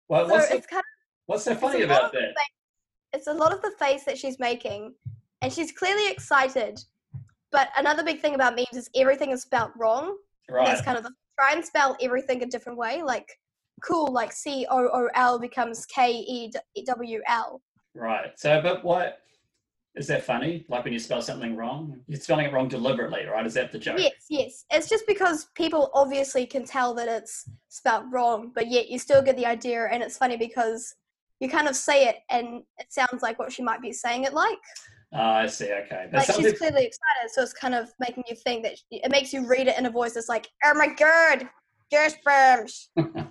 what, 0.07 0.29
what's 0.29 0.47
the, 0.49 0.61
kind 0.61 0.79
of, 0.79 0.83
what's 1.27 1.43
so 1.43 1.53
funny 1.53 1.83
about 1.83 2.11
that? 2.13 2.33
It's 3.15 3.27
a 3.27 3.33
lot 3.33 3.53
of 3.53 3.61
the 3.61 3.71
face 3.79 4.03
that 4.03 4.17
she's 4.17 4.39
making, 4.39 4.93
and 5.41 5.51
she's 5.51 5.71
clearly 5.71 6.11
excited. 6.11 6.79
But 7.51 7.69
another 7.77 8.03
big 8.03 8.19
thing 8.19 8.35
about 8.35 8.55
memes 8.55 8.73
is 8.73 8.89
everything 8.95 9.31
is 9.31 9.41
spelled 9.43 9.71
wrong. 9.77 10.17
Right. 10.49 10.65
That's 10.65 10.81
kind 10.81 10.97
of 10.97 11.03
the, 11.03 11.11
try 11.39 11.53
and 11.53 11.65
spell 11.65 11.95
everything 12.01 12.43
a 12.43 12.45
different 12.45 12.77
way. 12.77 13.01
Like 13.01 13.27
cool, 13.81 14.11
like 14.11 14.31
C 14.31 14.67
O 14.69 14.89
O 14.93 15.09
L 15.15 15.39
becomes 15.39 15.85
K 15.85 16.11
E 16.11 16.51
W 16.85 17.21
L. 17.27 17.61
Right. 17.93 18.37
So, 18.37 18.61
but 18.61 18.83
what 18.83 19.19
is 19.95 20.07
that 20.07 20.23
funny? 20.23 20.65
Like 20.67 20.83
when 20.83 20.91
you 20.91 20.99
spell 20.99 21.21
something 21.21 21.55
wrong, 21.55 22.01
you're 22.07 22.19
spelling 22.19 22.47
it 22.47 22.53
wrong 22.53 22.67
deliberately, 22.67 23.25
right? 23.25 23.45
Is 23.45 23.53
that 23.53 23.71
the 23.71 23.79
joke? 23.79 23.97
Yes, 23.97 24.25
yes. 24.29 24.65
It's 24.71 24.89
just 24.89 25.07
because 25.07 25.47
people 25.55 25.91
obviously 25.93 26.45
can 26.45 26.65
tell 26.65 26.93
that 26.95 27.07
it's 27.07 27.49
spelled 27.69 28.11
wrong, 28.11 28.51
but 28.53 28.69
yet 28.69 28.89
you 28.89 28.99
still 28.99 29.21
get 29.21 29.37
the 29.37 29.45
idea, 29.45 29.87
and 29.89 30.03
it's 30.03 30.17
funny 30.17 30.35
because 30.35 30.95
you 31.45 31.51
kind 31.51 31.67
of 31.67 31.75
say 31.75 32.07
it 32.07 32.17
and 32.29 32.63
it 32.77 32.91
sounds 32.91 33.21
like 33.21 33.37
what 33.37 33.53
she 33.53 33.61
might 33.61 33.81
be 33.81 33.93
saying 33.93 34.23
it 34.23 34.33
like. 34.33 34.57
Oh, 35.13 35.19
I 35.19 35.47
see. 35.47 35.71
Okay. 35.71 36.07
That's 36.11 36.27
like 36.27 36.37
she's 36.37 36.57
clearly 36.57 36.85
excited, 36.85 37.31
so 37.31 37.41
it's 37.41 37.53
kind 37.53 37.75
of 37.75 37.89
making 37.99 38.23
you 38.27 38.35
think 38.35 38.63
that 38.63 38.77
she, 38.77 38.97
it 39.03 39.11
makes 39.11 39.31
you 39.31 39.47
read 39.47 39.67
it 39.67 39.77
in 39.77 39.85
a 39.85 39.89
voice 39.89 40.13
that's 40.15 40.27
like, 40.27 40.49
"Oh 40.65 40.73
my 40.73 40.87
god, 40.87 41.47
goosebumps." 41.93 42.87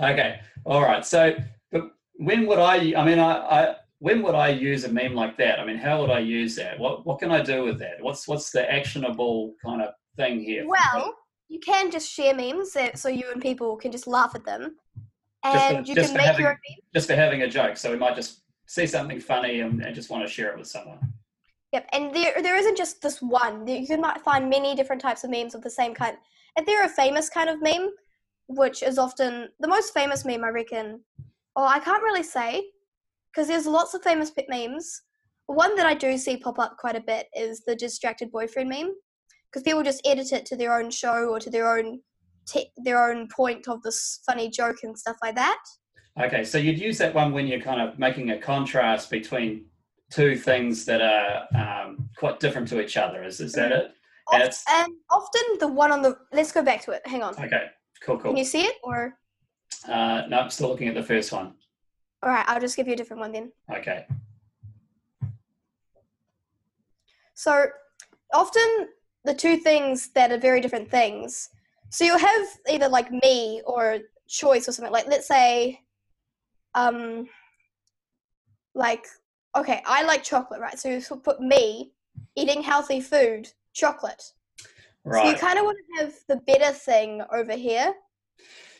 okay. 0.00 0.40
All 0.64 0.82
right. 0.82 1.04
So, 1.04 1.36
but 1.70 1.92
when 2.14 2.46
would 2.46 2.58
I? 2.58 2.94
I 2.96 3.04
mean, 3.04 3.20
I, 3.20 3.32
I 3.36 3.76
when 4.00 4.22
would 4.22 4.34
I 4.34 4.48
use 4.48 4.84
a 4.84 4.88
meme 4.88 5.14
like 5.14 5.36
that? 5.36 5.60
I 5.60 5.64
mean, 5.64 5.76
how 5.76 6.00
would 6.00 6.10
I 6.10 6.18
use 6.20 6.56
that? 6.56 6.80
What 6.80 7.06
what 7.06 7.20
can 7.20 7.30
I 7.30 7.42
do 7.42 7.62
with 7.62 7.78
that? 7.78 8.00
What's 8.00 8.26
what's 8.26 8.50
the 8.50 8.68
actionable 8.72 9.54
kind 9.64 9.82
of 9.82 9.90
thing 10.16 10.40
here? 10.40 10.66
Well, 10.66 11.14
you 11.48 11.60
can 11.60 11.92
just 11.92 12.10
share 12.10 12.34
memes 12.34 12.76
so 12.94 13.08
you 13.08 13.30
and 13.30 13.40
people 13.40 13.76
can 13.76 13.92
just 13.92 14.08
laugh 14.08 14.32
at 14.34 14.44
them 14.44 14.74
and 15.44 15.86
can 15.86 15.94
make 16.14 16.22
having. 16.22 16.46
Just 16.94 17.06
for 17.06 17.14
having 17.14 17.42
a 17.42 17.48
joke. 17.48 17.76
So 17.76 17.90
we 17.90 17.98
might 17.98 18.16
just 18.16 18.42
see 18.66 18.86
something 18.86 19.20
funny 19.20 19.60
and, 19.60 19.82
and, 19.82 19.94
just 19.94 20.10
want 20.10 20.26
to 20.26 20.32
share 20.32 20.50
it 20.50 20.58
with 20.58 20.66
someone. 20.66 20.98
Yep, 21.72 21.88
and 21.92 22.14
there 22.14 22.42
there 22.42 22.56
isn't 22.56 22.76
just 22.76 23.02
this 23.02 23.20
one. 23.20 23.66
You 23.66 23.86
can 23.86 24.00
might 24.00 24.20
find 24.22 24.48
many 24.48 24.74
different 24.74 25.02
types 25.02 25.24
of 25.24 25.30
memes 25.30 25.54
of 25.54 25.62
the 25.62 25.70
same 25.70 25.94
kind. 25.94 26.16
If 26.56 26.66
they're 26.66 26.84
a 26.84 26.88
famous 26.88 27.28
kind 27.28 27.50
of 27.50 27.62
meme, 27.62 27.90
which 28.48 28.82
is 28.82 28.98
often 28.98 29.48
the 29.60 29.68
most 29.68 29.92
famous 29.92 30.24
meme, 30.24 30.44
I 30.44 30.48
reckon. 30.48 31.00
Oh, 31.56 31.66
I 31.66 31.80
can't 31.80 32.02
really 32.02 32.22
say 32.22 32.62
because 33.32 33.48
there's 33.48 33.66
lots 33.66 33.94
of 33.94 34.02
famous 34.02 34.30
pit 34.30 34.46
memes. 34.48 35.02
One 35.46 35.76
that 35.76 35.86
I 35.86 35.94
do 35.94 36.16
see 36.18 36.36
pop 36.36 36.58
up 36.58 36.76
quite 36.78 36.96
a 36.96 37.00
bit 37.00 37.26
is 37.34 37.62
the 37.66 37.74
distracted 37.74 38.30
boyfriend 38.30 38.68
meme 38.68 38.94
because 39.50 39.62
people 39.62 39.82
just 39.82 40.06
edit 40.06 40.32
it 40.32 40.46
to 40.46 40.56
their 40.56 40.78
own 40.78 40.90
show 40.90 41.28
or 41.28 41.40
to 41.40 41.50
their 41.50 41.76
own 41.76 42.00
take 42.48 42.70
their 42.76 43.10
own 43.10 43.28
point 43.28 43.68
of 43.68 43.82
this 43.82 44.20
funny 44.26 44.48
joke 44.50 44.78
and 44.82 44.98
stuff 44.98 45.16
like 45.22 45.34
that. 45.34 45.62
Okay, 46.20 46.44
so 46.44 46.58
you'd 46.58 46.78
use 46.78 46.98
that 46.98 47.14
one 47.14 47.32
when 47.32 47.46
you're 47.46 47.60
kind 47.60 47.80
of 47.80 47.98
making 47.98 48.30
a 48.30 48.38
contrast 48.38 49.10
between 49.10 49.66
two 50.10 50.36
things 50.36 50.84
that 50.86 51.00
are 51.00 51.46
um, 51.54 52.08
quite 52.16 52.40
different 52.40 52.66
to 52.68 52.80
each 52.80 52.96
other. 52.96 53.22
Is 53.22 53.40
is 53.40 53.52
that 53.52 53.72
it? 53.72 53.92
And, 54.32 54.42
often, 54.42 54.58
and 54.68 54.92
often 55.10 55.42
the 55.60 55.68
one 55.68 55.92
on 55.92 56.02
the 56.02 56.18
let's 56.32 56.52
go 56.52 56.62
back 56.62 56.82
to 56.82 56.90
it. 56.92 57.06
Hang 57.06 57.22
on. 57.22 57.34
Okay, 57.34 57.66
cool, 58.02 58.18
cool. 58.18 58.32
Can 58.32 58.36
you 58.36 58.44
see 58.44 58.62
it 58.62 58.76
or? 58.82 59.16
Uh, 59.86 60.22
no, 60.28 60.40
I'm 60.40 60.50
still 60.50 60.68
looking 60.68 60.88
at 60.88 60.94
the 60.94 61.02
first 61.02 61.30
one. 61.30 61.54
All 62.22 62.30
right, 62.30 62.44
I'll 62.48 62.60
just 62.60 62.76
give 62.76 62.88
you 62.88 62.94
a 62.94 62.96
different 62.96 63.20
one 63.20 63.32
then. 63.32 63.52
Okay. 63.70 64.06
So 67.34 67.66
often 68.34 68.88
the 69.24 69.34
two 69.34 69.56
things 69.56 70.08
that 70.14 70.32
are 70.32 70.38
very 70.38 70.60
different 70.60 70.90
things 70.90 71.50
so 71.90 72.04
you'll 72.04 72.18
have 72.18 72.46
either 72.70 72.88
like 72.88 73.10
me 73.10 73.62
or 73.66 73.98
choice 74.28 74.68
or 74.68 74.72
something. 74.72 74.92
Like 74.92 75.08
let's 75.08 75.26
say, 75.26 75.80
um, 76.74 77.28
like 78.74 79.06
okay, 79.56 79.82
I 79.86 80.02
like 80.04 80.22
chocolate, 80.22 80.60
right? 80.60 80.78
So 80.78 80.88
you 80.88 81.00
put 81.16 81.40
me 81.40 81.92
eating 82.36 82.62
healthy 82.62 83.00
food, 83.00 83.48
chocolate. 83.72 84.22
Right. 85.04 85.24
So 85.24 85.30
you 85.30 85.36
kind 85.36 85.58
of 85.58 85.64
want 85.64 85.78
to 85.96 86.04
have 86.04 86.14
the 86.28 86.36
better 86.36 86.72
thing 86.72 87.22
over 87.32 87.54
here. 87.54 87.94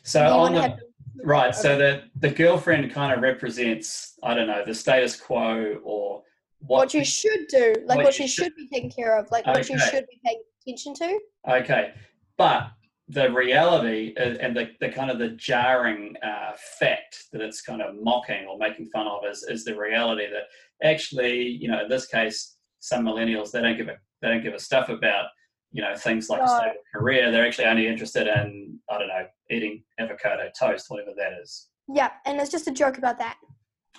So 0.03 0.25
on 0.25 0.53
the, 0.53 0.77
right, 1.23 1.53
so 1.53 1.77
the 1.77 2.03
the 2.19 2.29
girlfriend 2.29 2.91
kind 2.93 3.13
of 3.13 3.21
represents 3.21 4.17
I 4.23 4.33
don't 4.33 4.47
know 4.47 4.63
the 4.65 4.73
status 4.73 5.19
quo 5.19 5.79
or 5.83 6.23
what, 6.59 6.77
what 6.77 6.93
you 6.93 7.03
should 7.05 7.47
do, 7.49 7.73
like 7.85 7.97
what, 7.97 8.05
what 8.05 8.19
you 8.19 8.27
should, 8.27 8.45
should, 8.45 8.55
be 8.55 8.67
taking 8.67 8.91
care 8.91 9.17
of, 9.17 9.29
like 9.31 9.47
okay. 9.47 9.59
what 9.59 9.69
you 9.69 9.79
should 9.79 10.05
be 10.07 10.19
paying 10.25 10.41
attention 10.61 10.93
to. 10.95 11.19
Okay, 11.49 11.93
but 12.37 12.71
the 13.09 13.31
reality 13.31 14.13
and 14.17 14.55
the, 14.55 14.69
the 14.79 14.89
kind 14.89 15.09
of 15.09 15.17
the 15.17 15.29
jarring 15.29 16.15
uh, 16.21 16.51
fact 16.79 17.25
that 17.31 17.41
it's 17.41 17.61
kind 17.61 17.81
of 17.81 17.95
mocking 17.99 18.45
or 18.45 18.57
making 18.59 18.85
fun 18.87 19.07
of 19.07 19.21
is, 19.29 19.43
is 19.43 19.65
the 19.65 19.75
reality 19.75 20.27
that 20.29 20.87
actually, 20.87 21.41
you 21.41 21.67
know, 21.67 21.83
in 21.83 21.89
this 21.89 22.05
case, 22.05 22.57
some 22.79 23.03
millennials 23.03 23.51
they 23.51 23.61
don't 23.61 23.77
give 23.77 23.87
a 23.87 23.97
they 24.21 24.29
don't 24.29 24.43
give 24.43 24.53
a 24.53 24.59
stuff 24.59 24.89
about 24.89 25.25
you 25.71 25.81
know 25.81 25.95
things 25.95 26.29
like 26.29 26.39
no. 26.39 26.45
a 26.45 26.57
stable 26.59 26.83
career. 26.93 27.31
They're 27.31 27.45
actually 27.45 27.65
only 27.65 27.87
interested 27.87 28.27
in 28.27 28.79
I 28.89 28.99
don't 28.99 29.07
know 29.07 29.25
eating 29.49 29.83
avocado 29.99 30.49
toast, 30.57 30.85
whatever 30.89 31.11
that 31.17 31.33
is. 31.41 31.67
Yeah, 31.87 32.11
and 32.25 32.39
it's 32.39 32.51
just 32.51 32.67
a 32.67 32.71
joke 32.71 32.97
about 32.97 33.17
that. 33.17 33.37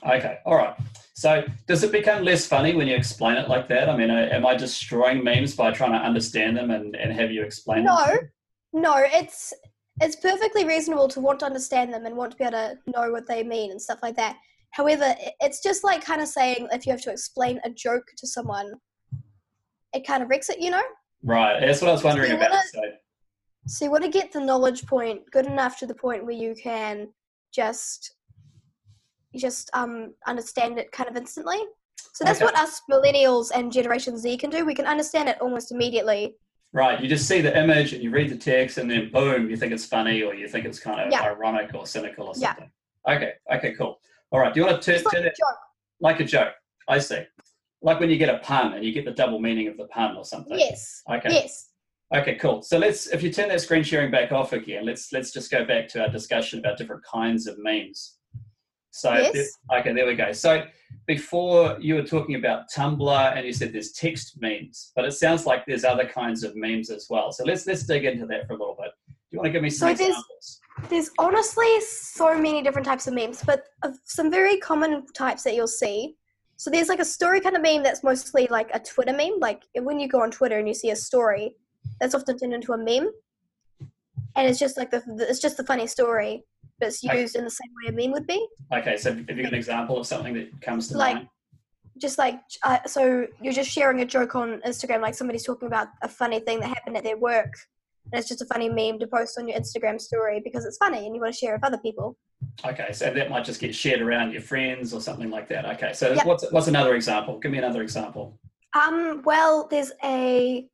Okay, 0.06 0.38
all 0.46 0.56
right. 0.56 0.74
So 1.14 1.44
does 1.66 1.82
it 1.82 1.92
become 1.92 2.22
less 2.22 2.46
funny 2.46 2.74
when 2.74 2.86
you 2.86 2.94
explain 2.94 3.36
it 3.36 3.48
like 3.48 3.68
that? 3.68 3.90
I 3.90 3.96
mean, 3.96 4.10
uh, 4.10 4.28
am 4.30 4.46
I 4.46 4.54
destroying 4.54 5.22
memes 5.22 5.54
by 5.54 5.72
trying 5.72 5.92
to 5.92 5.98
understand 5.98 6.56
them 6.56 6.70
and, 6.70 6.96
and 6.96 7.12
have 7.12 7.30
you 7.30 7.42
explain 7.42 7.84
no. 7.84 7.96
them? 8.06 8.30
No, 8.72 8.94
it's 8.96 9.52
it's 10.00 10.16
perfectly 10.16 10.64
reasonable 10.64 11.08
to 11.08 11.20
want 11.20 11.40
to 11.40 11.46
understand 11.46 11.92
them 11.92 12.06
and 12.06 12.16
want 12.16 12.32
to 12.32 12.38
be 12.38 12.44
able 12.44 12.52
to 12.52 12.78
know 12.86 13.10
what 13.10 13.26
they 13.28 13.42
mean 13.42 13.70
and 13.70 13.80
stuff 13.80 13.98
like 14.02 14.16
that. 14.16 14.36
However, 14.70 15.14
it's 15.40 15.62
just 15.62 15.84
like 15.84 16.04
kind 16.04 16.22
of 16.22 16.28
saying 16.28 16.68
if 16.72 16.86
you 16.86 16.92
have 16.92 17.02
to 17.02 17.10
explain 17.10 17.60
a 17.64 17.70
joke 17.70 18.06
to 18.16 18.26
someone, 18.26 18.72
it 19.92 20.06
kind 20.06 20.22
of 20.22 20.30
wrecks 20.30 20.48
it, 20.48 20.60
you 20.60 20.70
know? 20.70 20.82
Right. 21.22 21.60
That's 21.60 21.82
what 21.82 21.88
I 21.88 21.92
was 21.92 22.04
wondering 22.04 22.30
so 22.30 22.36
about. 22.36 22.50
Wanna, 22.50 22.62
so. 22.72 22.80
so 23.66 23.84
you 23.84 23.90
want 23.90 24.04
to 24.04 24.10
get 24.10 24.32
the 24.32 24.40
knowledge 24.40 24.86
point 24.86 25.22
good 25.32 25.46
enough 25.46 25.78
to 25.80 25.86
the 25.86 25.94
point 25.94 26.24
where 26.24 26.34
you 26.34 26.54
can 26.54 27.08
just 27.52 28.14
just 29.36 29.70
um 29.74 30.12
understand 30.26 30.78
it 30.78 30.90
kind 30.92 31.08
of 31.08 31.16
instantly. 31.16 31.58
So 32.14 32.24
that's 32.24 32.38
okay. 32.38 32.46
what 32.46 32.56
us 32.56 32.80
millennials 32.90 33.50
and 33.54 33.70
Generation 33.70 34.16
Z 34.16 34.38
can 34.38 34.50
do. 34.50 34.64
We 34.64 34.74
can 34.74 34.86
understand 34.86 35.28
it 35.28 35.40
almost 35.40 35.72
immediately 35.72 36.36
Right. 36.72 37.00
You 37.00 37.08
just 37.08 37.26
see 37.26 37.40
the 37.40 37.56
image 37.58 37.92
and 37.92 38.02
you 38.02 38.10
read 38.10 38.30
the 38.30 38.36
text, 38.36 38.78
and 38.78 38.90
then 38.90 39.10
boom, 39.10 39.50
you 39.50 39.56
think 39.56 39.72
it's 39.72 39.84
funny 39.84 40.22
or 40.22 40.34
you 40.34 40.46
think 40.48 40.64
it's 40.64 40.78
kind 40.78 41.00
of 41.00 41.10
yeah. 41.10 41.22
ironic 41.22 41.74
or 41.74 41.86
cynical 41.86 42.28
or 42.28 42.34
something. 42.34 42.70
Yeah. 43.06 43.14
Okay. 43.14 43.32
Okay. 43.52 43.74
Cool. 43.74 43.98
All 44.30 44.38
right. 44.38 44.54
Do 44.54 44.60
you 44.60 44.66
want 44.66 44.80
to 44.80 44.92
turn, 44.92 45.02
like 45.04 45.14
turn 45.14 45.26
it 45.26 45.34
like 46.00 46.20
a 46.20 46.24
joke? 46.24 46.54
I 46.86 46.98
see. 46.98 47.24
Like 47.82 47.98
when 47.98 48.10
you 48.10 48.18
get 48.18 48.32
a 48.32 48.38
pun 48.38 48.74
and 48.74 48.84
you 48.84 48.92
get 48.92 49.04
the 49.04 49.10
double 49.10 49.40
meaning 49.40 49.66
of 49.66 49.76
the 49.76 49.86
pun 49.86 50.16
or 50.16 50.24
something. 50.24 50.58
Yes. 50.58 51.02
Okay. 51.10 51.30
Yes. 51.30 51.70
Okay, 52.12 52.34
cool. 52.34 52.60
So 52.62 52.76
let's, 52.76 53.06
if 53.06 53.22
you 53.22 53.32
turn 53.32 53.48
that 53.50 53.60
screen 53.60 53.84
sharing 53.84 54.10
back 54.10 54.32
off 54.32 54.52
again, 54.52 54.84
let's 54.84 55.12
let's 55.12 55.32
just 55.32 55.50
go 55.50 55.64
back 55.64 55.86
to 55.88 56.02
our 56.02 56.08
discussion 56.08 56.58
about 56.58 56.76
different 56.76 57.04
kinds 57.04 57.46
of 57.46 57.56
memes. 57.58 58.16
So, 58.90 59.12
yes. 59.12 59.58
okay, 59.72 59.92
there 59.92 60.06
we 60.06 60.14
go. 60.14 60.32
So 60.32 60.64
before 61.06 61.76
you 61.80 61.94
were 61.94 62.02
talking 62.02 62.34
about 62.34 62.70
Tumblr 62.70 63.36
and 63.36 63.46
you 63.46 63.52
said 63.52 63.72
there's 63.72 63.92
text 63.92 64.40
memes, 64.40 64.92
but 64.94 65.04
it 65.04 65.12
sounds 65.12 65.46
like 65.46 65.64
there's 65.66 65.84
other 65.84 66.06
kinds 66.06 66.42
of 66.42 66.56
memes 66.56 66.90
as 66.90 67.06
well. 67.08 67.32
So 67.32 67.44
let's 67.44 67.66
let's 67.66 67.84
dig 67.84 68.04
into 68.04 68.26
that 68.26 68.46
for 68.46 68.54
a 68.54 68.56
little 68.56 68.76
bit. 68.80 68.90
Do 69.08 69.36
you 69.36 69.38
want 69.38 69.46
to 69.46 69.52
give 69.52 69.62
me 69.62 69.70
some 69.70 69.88
so 69.88 69.92
examples? 69.92 70.60
There's, 70.78 70.90
there's 70.90 71.10
honestly 71.18 71.80
so 71.80 72.36
many 72.36 72.62
different 72.62 72.86
types 72.86 73.06
of 73.06 73.14
memes, 73.14 73.42
but 73.44 73.64
some 74.04 74.30
very 74.30 74.58
common 74.58 75.06
types 75.14 75.44
that 75.44 75.54
you'll 75.54 75.68
see. 75.68 76.16
So 76.56 76.70
there's 76.70 76.88
like 76.88 76.98
a 76.98 77.04
story 77.04 77.40
kind 77.40 77.56
of 77.56 77.62
meme 77.62 77.82
that's 77.82 78.02
mostly 78.02 78.48
like 78.50 78.70
a 78.74 78.80
Twitter 78.80 79.12
meme. 79.12 79.38
Like 79.38 79.62
when 79.74 80.00
you 80.00 80.08
go 80.08 80.22
on 80.22 80.30
Twitter 80.30 80.58
and 80.58 80.66
you 80.66 80.74
see 80.74 80.90
a 80.90 80.96
story, 80.96 81.54
that's 82.00 82.14
often 82.14 82.38
turned 82.38 82.54
into 82.54 82.72
a 82.72 82.78
meme, 82.78 83.10
and 84.36 84.48
it's 84.48 84.58
just 84.58 84.76
like 84.76 84.90
the 84.90 85.02
it's 85.28 85.40
just 85.40 85.56
the 85.56 85.64
funny 85.64 85.86
story 85.86 86.44
but 86.80 86.88
it's 86.88 87.02
used 87.02 87.36
in 87.36 87.44
the 87.44 87.50
same 87.50 87.68
way 87.82 87.90
a 87.90 87.92
meme 87.92 88.12
would 88.12 88.26
be. 88.26 88.44
Okay, 88.72 88.96
so 88.96 89.10
have 89.14 89.28
you 89.28 89.42
got 89.42 89.52
an 89.52 89.58
example 89.58 89.98
of 89.98 90.06
something 90.06 90.34
that 90.34 90.60
comes 90.60 90.88
to 90.88 90.96
mind. 90.96 91.06
like, 91.06 91.14
mind? 91.16 91.28
Just 91.98 92.18
like, 92.18 92.40
uh, 92.62 92.78
so 92.86 93.26
you're 93.42 93.52
just 93.52 93.70
sharing 93.70 94.00
a 94.00 94.06
joke 94.06 94.34
on 94.34 94.60
Instagram, 94.66 95.02
like 95.02 95.14
somebody's 95.14 95.44
talking 95.44 95.68
about 95.68 95.88
a 96.02 96.08
funny 96.08 96.40
thing 96.40 96.60
that 96.60 96.68
happened 96.68 96.96
at 96.96 97.04
their 97.04 97.18
work, 97.18 97.52
and 98.10 98.18
it's 98.18 98.28
just 98.28 98.42
a 98.42 98.46
funny 98.46 98.68
meme 98.68 98.98
to 99.00 99.06
post 99.06 99.38
on 99.38 99.46
your 99.46 99.58
Instagram 99.58 100.00
story 100.00 100.40
because 100.42 100.64
it's 100.64 100.78
funny 100.78 101.06
and 101.06 101.14
you 101.14 101.20
want 101.20 101.32
to 101.32 101.38
share 101.38 101.52
it 101.52 101.56
with 101.58 101.64
other 101.64 101.78
people. 101.78 102.16
Okay, 102.64 102.92
so 102.92 103.12
that 103.12 103.30
might 103.30 103.44
just 103.44 103.60
get 103.60 103.74
shared 103.74 104.00
around 104.00 104.32
your 104.32 104.40
friends 104.40 104.94
or 104.94 105.00
something 105.00 105.30
like 105.30 105.46
that. 105.48 105.66
Okay, 105.76 105.92
so 105.92 106.12
yep. 106.12 106.24
what's 106.26 106.50
what's 106.50 106.68
another 106.68 106.94
example? 106.94 107.38
Give 107.38 107.52
me 107.52 107.58
another 107.58 107.82
example. 107.82 108.38
Um, 108.74 109.22
well, 109.24 109.66
there's 109.70 109.92
a 110.04 110.66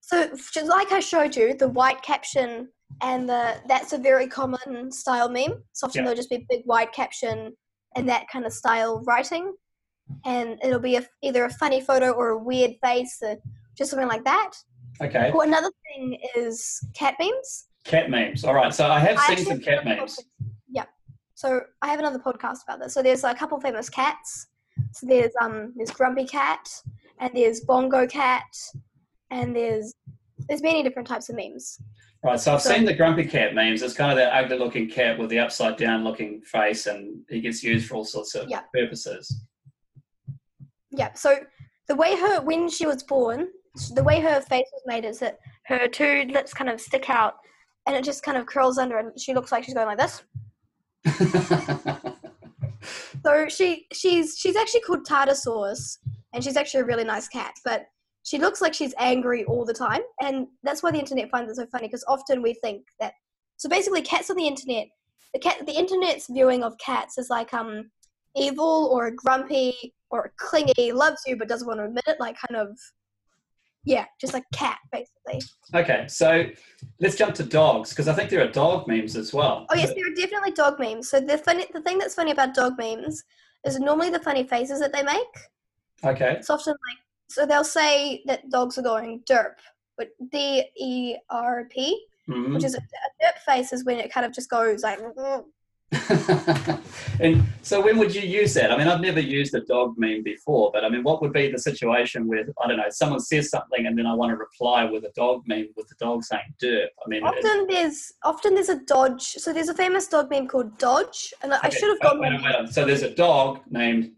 So, 0.00 0.28
just 0.52 0.66
like 0.66 0.92
I 0.92 1.00
showed 1.00 1.36
you, 1.36 1.54
the 1.54 1.68
white 1.68 2.02
caption 2.02 2.68
and 3.02 3.28
the 3.28 3.60
that's 3.68 3.92
a 3.92 3.98
very 3.98 4.26
common 4.26 4.90
style 4.90 5.28
meme. 5.28 5.62
So 5.72 5.86
often 5.86 6.00
Yeah. 6.00 6.04
there'll 6.04 6.16
just 6.16 6.30
be 6.30 6.46
big 6.48 6.62
wide 6.66 6.92
caption 6.92 7.56
and 7.96 8.08
that 8.08 8.26
kind 8.32 8.44
of 8.46 8.52
style 8.52 9.02
writing, 9.06 9.54
and 10.24 10.58
it'll 10.62 10.78
be 10.80 10.96
a, 10.96 11.06
either 11.22 11.44
a 11.44 11.50
funny 11.50 11.80
photo 11.80 12.10
or 12.12 12.30
a 12.30 12.38
weird 12.38 12.72
face 12.82 13.18
or 13.22 13.36
just 13.76 13.90
something 13.90 14.08
like 14.08 14.24
that. 14.24 14.52
Okay. 15.00 15.30
Or 15.32 15.44
another 15.44 15.70
thing 15.86 16.18
is 16.36 16.80
cat 16.94 17.14
memes. 17.20 17.66
Cat 17.84 18.10
memes. 18.10 18.44
All 18.44 18.54
right. 18.54 18.74
So 18.74 18.86
I 18.90 18.98
have 18.98 19.16
I 19.18 19.34
seen 19.36 19.46
some 19.46 19.60
cat 19.60 19.84
memes. 19.84 20.18
Yeah. 20.68 20.84
So 21.34 21.60
I 21.82 21.88
have 21.88 22.00
another 22.00 22.18
podcast 22.18 22.58
about 22.66 22.80
this. 22.80 22.94
So 22.94 23.02
there's 23.02 23.22
a 23.24 23.34
couple 23.34 23.60
famous 23.60 23.88
cats. 23.88 24.48
So 24.92 25.06
there's 25.06 25.32
um 25.40 25.72
there's 25.76 25.90
Grumpy 25.90 26.24
Cat 26.24 26.68
and 27.20 27.30
there's 27.34 27.60
Bongo 27.60 28.06
Cat 28.06 28.46
and 29.30 29.54
there's 29.54 29.94
there's 30.48 30.62
many 30.62 30.82
different 30.82 31.08
types 31.08 31.28
of 31.28 31.36
memes. 31.36 31.80
Right. 32.22 32.38
So 32.38 32.54
I've 32.54 32.62
So- 32.62 32.70
seen 32.72 32.84
the 32.84 32.94
grumpy 32.94 33.24
cat 33.24 33.54
memes. 33.54 33.82
It's 33.82 33.94
kind 33.94 34.10
of 34.10 34.16
that 34.18 34.32
ugly 34.32 34.58
looking 34.58 34.88
cat 34.88 35.18
with 35.18 35.30
the 35.30 35.38
upside 35.38 35.76
down 35.76 36.04
looking 36.04 36.42
face, 36.42 36.86
and 36.86 37.22
he 37.28 37.40
gets 37.40 37.62
used 37.62 37.88
for 37.88 37.96
all 37.96 38.04
sorts 38.04 38.34
of 38.34 38.48
Yeah. 38.48 38.62
purposes. 38.74 39.42
Yeah. 40.90 41.12
So 41.14 41.38
the 41.86 41.94
way 41.94 42.16
her 42.16 42.40
when 42.40 42.68
she 42.68 42.86
was 42.86 43.02
born, 43.02 43.48
the 43.94 44.02
way 44.02 44.20
her 44.20 44.40
face 44.40 44.66
was 44.72 44.82
made 44.86 45.04
is 45.04 45.18
that 45.20 45.38
her 45.66 45.86
two 45.88 46.24
lips 46.24 46.52
kind 46.54 46.70
of 46.70 46.80
stick 46.80 47.08
out 47.10 47.34
and 47.86 47.94
it 47.94 48.04
just 48.04 48.22
kind 48.22 48.36
of 48.36 48.46
curls 48.46 48.78
under 48.78 48.98
and 48.98 49.18
she 49.20 49.32
looks 49.34 49.52
like 49.52 49.64
she's 49.64 49.74
going 49.74 49.86
like 49.86 49.98
this. 49.98 50.22
So 53.24 53.48
she 53.48 53.86
she's 53.92 54.38
she's 54.38 54.54
actually 54.56 54.80
called 54.82 55.04
Tardar 55.04 55.34
Sauce, 55.34 55.98
and 56.32 56.42
she's 56.42 56.56
actually 56.56 56.80
a 56.80 56.84
really 56.84 57.04
nice 57.04 57.26
cat. 57.28 57.52
But 57.64 57.86
she 58.28 58.36
looks 58.36 58.60
like 58.60 58.74
she's 58.74 58.94
angry 58.98 59.44
all 59.44 59.64
the 59.64 59.72
time, 59.72 60.02
and 60.20 60.48
that's 60.62 60.82
why 60.82 60.90
the 60.90 60.98
internet 60.98 61.30
finds 61.30 61.50
it 61.50 61.56
so 61.56 61.66
funny. 61.72 61.88
Because 61.88 62.04
often 62.06 62.42
we 62.42 62.52
think 62.62 62.84
that 63.00 63.14
so 63.56 63.70
basically 63.70 64.02
cats 64.02 64.28
on 64.28 64.36
the 64.36 64.46
internet, 64.46 64.88
the 65.32 65.40
cat 65.40 65.64
the 65.64 65.72
internet's 65.72 66.26
viewing 66.28 66.62
of 66.62 66.76
cats 66.76 67.16
is 67.16 67.30
like 67.30 67.54
um 67.54 67.90
evil 68.36 68.90
or 68.92 69.10
grumpy 69.12 69.94
or 70.10 70.34
clingy, 70.36 70.92
loves 70.92 71.22
you 71.26 71.36
but 71.36 71.48
doesn't 71.48 71.66
want 71.66 71.80
to 71.80 71.84
admit 71.84 72.04
it, 72.06 72.20
like 72.20 72.36
kind 72.46 72.60
of 72.60 72.76
yeah, 73.84 74.04
just 74.20 74.34
like 74.34 74.44
cat 74.52 74.76
basically. 74.92 75.40
okay. 75.74 76.04
So 76.08 76.44
let's 77.00 77.16
jump 77.16 77.34
to 77.36 77.44
dogs 77.44 77.90
because 77.90 78.08
I 78.08 78.12
think 78.12 78.28
there 78.28 78.44
are 78.44 78.52
dog 78.52 78.86
memes 78.86 79.16
as 79.16 79.32
well. 79.32 79.64
Oh 79.70 79.74
yes, 79.74 79.94
there 79.94 80.06
are 80.06 80.14
definitely 80.14 80.50
dog 80.50 80.78
memes. 80.78 81.08
So 81.08 81.18
the 81.18 81.38
funny 81.38 81.64
the 81.72 81.80
thing 81.80 81.96
that's 81.96 82.14
funny 82.14 82.32
about 82.32 82.52
dog 82.52 82.74
memes 82.76 83.24
is 83.64 83.80
normally 83.80 84.10
the 84.10 84.20
funny 84.20 84.44
faces 84.44 84.80
that 84.80 84.92
they 84.92 85.02
make. 85.02 85.34
Okay. 86.04 86.32
It's 86.32 86.50
often 86.50 86.72
like 86.72 86.98
so 87.28 87.46
they'll 87.46 87.64
say 87.64 88.22
that 88.26 88.48
dogs 88.50 88.78
are 88.78 88.82
going 88.82 89.20
derp, 89.28 89.54
but 89.96 90.08
D 90.30 90.64
E 90.76 91.16
R 91.30 91.66
P, 91.70 92.06
Mhm. 92.28 92.54
which 92.54 92.64
is 92.64 92.74
a, 92.74 92.78
a 92.78 93.24
derp 93.24 93.38
face 93.46 93.72
is 93.72 93.84
when 93.84 93.98
it 93.98 94.12
kind 94.12 94.26
of 94.26 94.32
just 94.32 94.50
goes 94.50 94.82
like. 94.82 94.98
"Mm." 95.00 95.44
and 97.20 97.42
so 97.62 97.80
when 97.82 97.96
would 97.96 98.14
you 98.14 98.20
use 98.20 98.52
that? 98.52 98.70
I 98.70 98.76
mean, 98.76 98.86
I've 98.88 99.00
never 99.00 99.20
used 99.20 99.54
a 99.54 99.60
dog 99.62 99.94
meme 99.96 100.22
before, 100.22 100.70
but 100.70 100.84
I 100.84 100.90
mean, 100.90 101.02
what 101.02 101.22
would 101.22 101.32
be 101.32 101.50
the 101.50 101.58
situation 101.58 102.28
with 102.28 102.48
I 102.62 102.68
don't 102.68 102.76
know, 102.76 102.90
someone 102.90 103.20
says 103.20 103.48
something 103.48 103.86
and 103.86 103.98
then 103.98 104.06
I 104.06 104.12
want 104.14 104.30
to 104.30 104.36
reply 104.36 104.84
with 104.84 105.04
a 105.04 105.12
dog 105.16 105.44
meme 105.46 105.68
with 105.76 105.88
the 105.88 105.94
dog 105.98 106.24
saying 106.24 106.54
"derp"? 106.62 106.88
I 107.04 107.08
mean, 107.08 107.22
Often 107.24 107.66
there's 107.68 108.12
often 108.22 108.54
there's 108.54 108.68
a 108.68 108.80
Doge. 108.84 109.22
So 109.22 109.52
there's 109.52 109.70
a 109.70 109.74
famous 109.74 110.06
dog 110.08 110.30
meme 110.30 110.46
called 110.48 110.76
Doge, 110.78 111.32
and 111.42 111.54
I 111.54 111.58
I 111.62 111.68
should 111.70 111.88
have 111.88 112.00
gone 112.00 112.20
wait, 112.20 112.32
wait, 112.32 112.42
wait. 112.60 112.68
So 112.68 112.84
there's 112.84 113.02
a 113.02 113.14
dog 113.14 113.60
named 113.70 114.12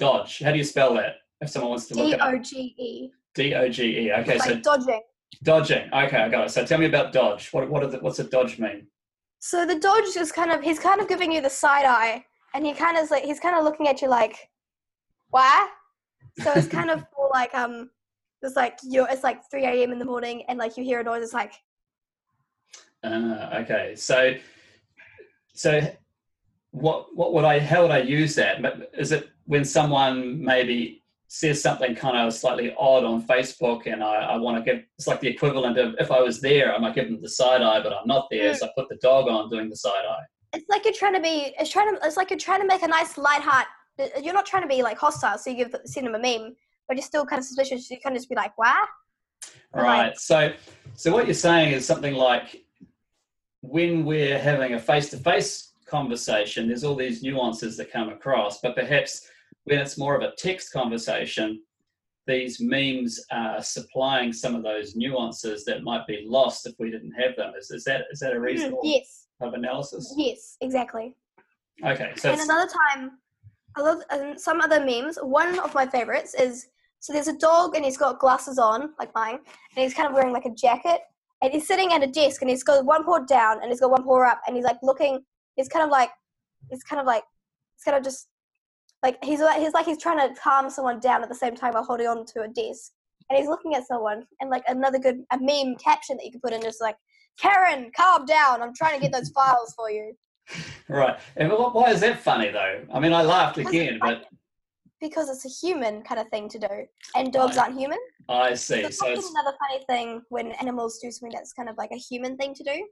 Doge. 0.00 0.40
How 0.42 0.50
do 0.50 0.58
you 0.58 0.64
spell 0.64 0.94
that? 0.94 1.16
If 1.42 1.50
someone 1.50 1.70
wants 1.70 1.86
to 1.88 1.94
look 1.94 2.06
D 2.06 2.12
it 2.12 2.20
up, 2.20 2.32
O 2.32 2.38
G 2.38 2.74
E, 2.78 3.10
D 3.34 3.54
O 3.54 3.68
G 3.68 4.06
E. 4.06 4.12
Okay, 4.12 4.38
so 4.38 4.60
dodging. 4.60 5.00
dodging. 5.42 5.92
Okay, 5.92 6.16
I 6.16 6.28
got 6.28 6.46
it. 6.46 6.50
So 6.50 6.64
tell 6.64 6.78
me 6.78 6.86
about 6.86 7.12
Doge. 7.12 7.52
What 7.52 7.68
what 7.68 7.90
the, 7.90 7.98
what's 7.98 8.20
a 8.20 8.24
Doge 8.24 8.60
mean? 8.60 8.86
So 9.40 9.66
the 9.66 9.76
Doge 9.78 10.16
is 10.16 10.30
kind 10.30 10.52
of 10.52 10.62
he's 10.62 10.78
kind 10.78 11.00
of 11.00 11.08
giving 11.08 11.32
you 11.32 11.40
the 11.40 11.50
side 11.50 11.84
eye, 11.84 12.24
and 12.54 12.64
he 12.64 12.72
kind 12.72 12.96
of 12.96 13.02
is 13.02 13.10
like 13.10 13.24
he's 13.24 13.40
kind 13.40 13.56
of 13.56 13.64
looking 13.64 13.88
at 13.88 14.00
you 14.00 14.08
like, 14.08 14.50
why? 15.30 15.68
So 16.42 16.52
it's 16.52 16.68
kind 16.68 16.90
of 16.90 17.04
more 17.18 17.28
like 17.34 17.52
um, 17.56 17.90
it's 18.40 18.54
like 18.54 18.78
you 18.84 19.04
it's 19.10 19.24
like 19.24 19.42
3 19.50 19.64
a.m. 19.64 19.90
in 19.90 19.98
the 19.98 20.04
morning, 20.04 20.44
and 20.48 20.60
like 20.60 20.76
you 20.76 20.84
hear 20.84 21.00
a 21.00 21.04
noise. 21.04 21.24
It's 21.24 21.34
like 21.34 21.54
Uh, 23.02 23.50
okay, 23.62 23.96
so 23.96 24.34
so 25.54 25.80
what 26.70 27.16
what 27.16 27.34
would 27.34 27.44
I 27.44 27.58
how 27.58 27.82
would 27.82 27.90
I 27.90 27.98
use 27.98 28.36
that? 28.36 28.62
But 28.62 28.92
Is 28.96 29.10
it 29.10 29.28
when 29.46 29.64
someone 29.64 30.40
maybe 30.40 31.01
says 31.34 31.62
something 31.62 31.94
kind 31.94 32.16
of 32.16 32.34
slightly 32.34 32.74
odd 32.78 33.04
on 33.04 33.26
Facebook, 33.26 33.86
and 33.86 34.04
I, 34.04 34.16
I 34.16 34.36
want 34.36 34.62
to 34.62 34.62
give 34.62 34.84
it's 34.98 35.06
like 35.06 35.20
the 35.20 35.28
equivalent 35.28 35.78
of 35.78 35.94
if 35.98 36.10
I 36.10 36.20
was 36.20 36.40
there, 36.40 36.74
I 36.74 36.78
might 36.78 36.94
give 36.94 37.06
them 37.06 37.22
the 37.22 37.28
side 37.28 37.62
eye, 37.62 37.82
but 37.82 37.92
I'm 37.92 38.06
not 38.06 38.26
there, 38.30 38.54
so 38.54 38.66
I 38.66 38.68
mm. 38.68 38.72
put 38.76 38.88
the 38.88 38.96
dog 38.96 39.28
on 39.28 39.48
doing 39.48 39.70
the 39.70 39.76
side 39.76 40.04
eye. 40.08 40.24
it's 40.52 40.68
like 40.68 40.84
you're 40.84 40.94
trying 40.94 41.14
to 41.14 41.20
be 41.20 41.54
it's 41.58 41.70
trying 41.70 41.94
to 41.94 42.00
it's 42.06 42.16
like 42.16 42.30
you're 42.30 42.38
trying 42.38 42.60
to 42.60 42.66
make 42.66 42.82
a 42.82 42.88
nice 42.88 43.16
light 43.16 43.40
heart 43.40 43.66
you're 44.22 44.34
not 44.34 44.46
trying 44.46 44.62
to 44.62 44.68
be 44.68 44.82
like 44.82 44.96
hostile 44.96 45.38
so 45.38 45.50
you 45.50 45.56
give 45.56 45.70
the, 45.70 45.80
send 45.84 46.06
them 46.06 46.14
a 46.14 46.18
meme 46.18 46.54
but 46.88 46.96
you're 46.96 47.04
still 47.04 47.26
kind 47.26 47.38
of 47.38 47.44
suspicious 47.44 47.90
you 47.90 47.98
kind 48.02 48.16
of 48.16 48.20
just 48.20 48.28
be 48.28 48.34
like 48.34 48.52
why 48.56 48.84
Right. 49.74 49.84
Right. 49.84 50.18
So, 50.18 50.52
so 50.94 51.12
what 51.12 51.26
you're 51.26 51.34
saying 51.34 51.72
is 51.72 51.86
something 51.86 52.14
like 52.14 52.64
when 53.62 54.04
we're 54.04 54.38
having 54.38 54.74
a 54.74 54.78
face-to-face 54.78 55.72
conversation, 55.86 56.68
there's 56.68 56.84
all 56.84 56.94
these 56.94 57.22
nuances 57.22 57.76
that 57.76 57.90
come 57.90 58.08
across, 58.08 58.60
but 58.60 58.74
perhaps 58.74 59.28
when 59.64 59.78
it's 59.78 59.98
more 59.98 60.14
of 60.14 60.22
a 60.22 60.32
text 60.36 60.72
conversation, 60.72 61.62
these 62.26 62.60
memes 62.60 63.24
are 63.30 63.62
supplying 63.62 64.32
some 64.32 64.54
of 64.54 64.62
those 64.62 64.94
nuances 64.94 65.64
that 65.64 65.82
might 65.82 66.06
be 66.06 66.24
lost 66.26 66.66
if 66.66 66.74
we 66.78 66.90
didn't 66.90 67.12
have 67.12 67.36
them. 67.36 67.52
Is, 67.58 67.70
is 67.70 67.84
that 67.84 68.02
is 68.10 68.20
that 68.20 68.32
a 68.32 68.36
Mhm, 68.36 68.42
reasonable 68.42 68.80
yes 68.84 69.26
of 69.40 69.54
analysis? 69.54 70.14
yes 70.16 70.56
exactly 70.60 71.16
Okay, 71.84 72.12
so 72.16 72.30
and 72.30 72.40
another 72.40 72.70
time 72.70 73.18
i 73.74 73.80
love 73.80 74.02
and 74.10 74.40
some 74.40 74.60
other 74.60 74.78
memes 74.84 75.16
one 75.20 75.58
of 75.58 75.74
my 75.74 75.84
favorites 75.86 76.34
is 76.34 76.68
so 77.00 77.12
there's 77.12 77.26
a 77.26 77.36
dog 77.38 77.74
and 77.74 77.84
he's 77.84 77.96
got 77.96 78.20
glasses 78.20 78.56
on 78.58 78.92
like 79.00 79.12
mine 79.16 79.34
and 79.74 79.82
he's 79.82 79.94
kind 79.94 80.06
of 80.06 80.14
wearing 80.14 80.32
like 80.32 80.44
a 80.44 80.50
jacket 80.50 81.00
and 81.42 81.52
he's 81.52 81.66
sitting 81.66 81.92
at 81.92 82.04
a 82.04 82.06
desk 82.06 82.40
and 82.42 82.50
he's 82.50 82.62
got 82.62 82.84
one 82.84 83.02
paw 83.02 83.18
down 83.18 83.60
and 83.62 83.70
he's 83.70 83.80
got 83.80 83.90
one 83.90 84.04
paw 84.04 84.22
up 84.30 84.40
and 84.46 84.54
he's 84.54 84.64
like 84.64 84.76
looking 84.82 85.24
he's 85.56 85.68
kind 85.68 85.84
of 85.84 85.90
like 85.90 86.10
he's 86.70 86.84
kind 86.84 87.00
of 87.00 87.06
like 87.06 87.24
he's 87.74 87.82
kind 87.82 87.96
of 87.96 88.04
just 88.04 88.28
like 89.02 89.22
he's 89.24 89.40
like 89.40 89.60
he's 89.60 89.72
like 89.74 89.86
he's 89.86 89.98
trying 89.98 90.18
to 90.18 90.34
calm 90.40 90.70
someone 90.70 91.00
down 91.00 91.22
at 91.22 91.28
the 91.28 91.34
same 91.34 91.54
time 91.54 91.72
while 91.72 91.84
holding 91.84 92.06
on 92.06 92.24
to 92.26 92.42
a 92.42 92.48
desk 92.48 92.92
and 93.30 93.38
he's 93.38 93.48
looking 93.48 93.74
at 93.74 93.86
someone 93.86 94.24
and 94.40 94.50
like 94.50 94.62
another 94.68 94.98
good 94.98 95.22
a 95.32 95.38
meme 95.40 95.76
caption 95.76 96.16
that 96.16 96.24
you 96.24 96.32
could 96.32 96.42
put 96.42 96.52
in 96.52 96.64
is 96.64 96.78
like 96.80 96.96
karen 97.38 97.90
calm 97.96 98.24
down 98.24 98.62
i'm 98.62 98.74
trying 98.74 98.94
to 98.94 99.00
get 99.00 99.12
those 99.12 99.30
files 99.30 99.72
for 99.76 99.90
you 99.90 100.12
right. 100.88 101.18
And 101.36 101.50
why 101.50 101.90
is 101.90 102.00
that 102.00 102.18
funny 102.18 102.50
though? 102.50 102.84
I 102.92 102.98
mean, 102.98 103.12
I 103.12 103.22
laughed 103.22 103.58
again, 103.58 104.00
but 104.02 104.24
because 105.00 105.28
it's 105.30 105.44
a 105.44 105.66
human 105.66 106.02
kind 106.02 106.20
of 106.20 106.28
thing 106.28 106.48
to 106.48 106.58
do 106.58 106.86
and 107.16 107.32
dogs 107.32 107.56
Right. 107.56 107.64
aren't 107.66 107.78
human 107.78 107.98
I 108.28 108.54
see. 108.54 108.76
it's 108.76 108.98
So 108.98 109.06
it's 109.08 109.30
another 109.30 109.56
funny 109.68 109.84
thing 109.88 110.22
when 110.28 110.52
animals 110.52 110.98
do 111.02 111.10
something 111.10 111.34
that's 111.36 111.52
kind 111.52 111.68
of 111.68 111.76
like 111.76 111.90
a 111.92 111.96
human 111.96 112.36
thing 112.36 112.54
to 112.54 112.64
do 112.64 112.86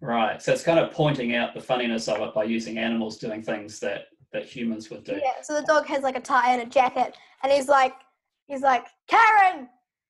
right. 0.00 0.40
So 0.42 0.52
it's 0.52 0.62
kind 0.62 0.78
of 0.78 0.90
pointing 0.90 1.34
out 1.34 1.54
the 1.54 1.60
funniness 1.60 2.08
of 2.08 2.20
it 2.20 2.34
by 2.34 2.44
using 2.44 2.78
animals 2.78 3.18
doing 3.18 3.42
things 3.42 3.78
that 3.80 4.04
that 4.32 4.44
humans 4.44 4.90
would 4.90 5.04
do. 5.04 5.12
yeah 5.22 5.42
so 5.42 5.54
the 5.54 5.66
dog 5.66 5.86
has 5.86 6.02
like 6.02 6.16
a 6.16 6.20
tie 6.20 6.52
and 6.52 6.62
a 6.62 6.66
jacket 6.66 7.16
and 7.42 7.52
he's 7.52 7.68
like 7.68 7.94
he's 8.46 8.62
like 8.62 8.86
karen 9.08 9.68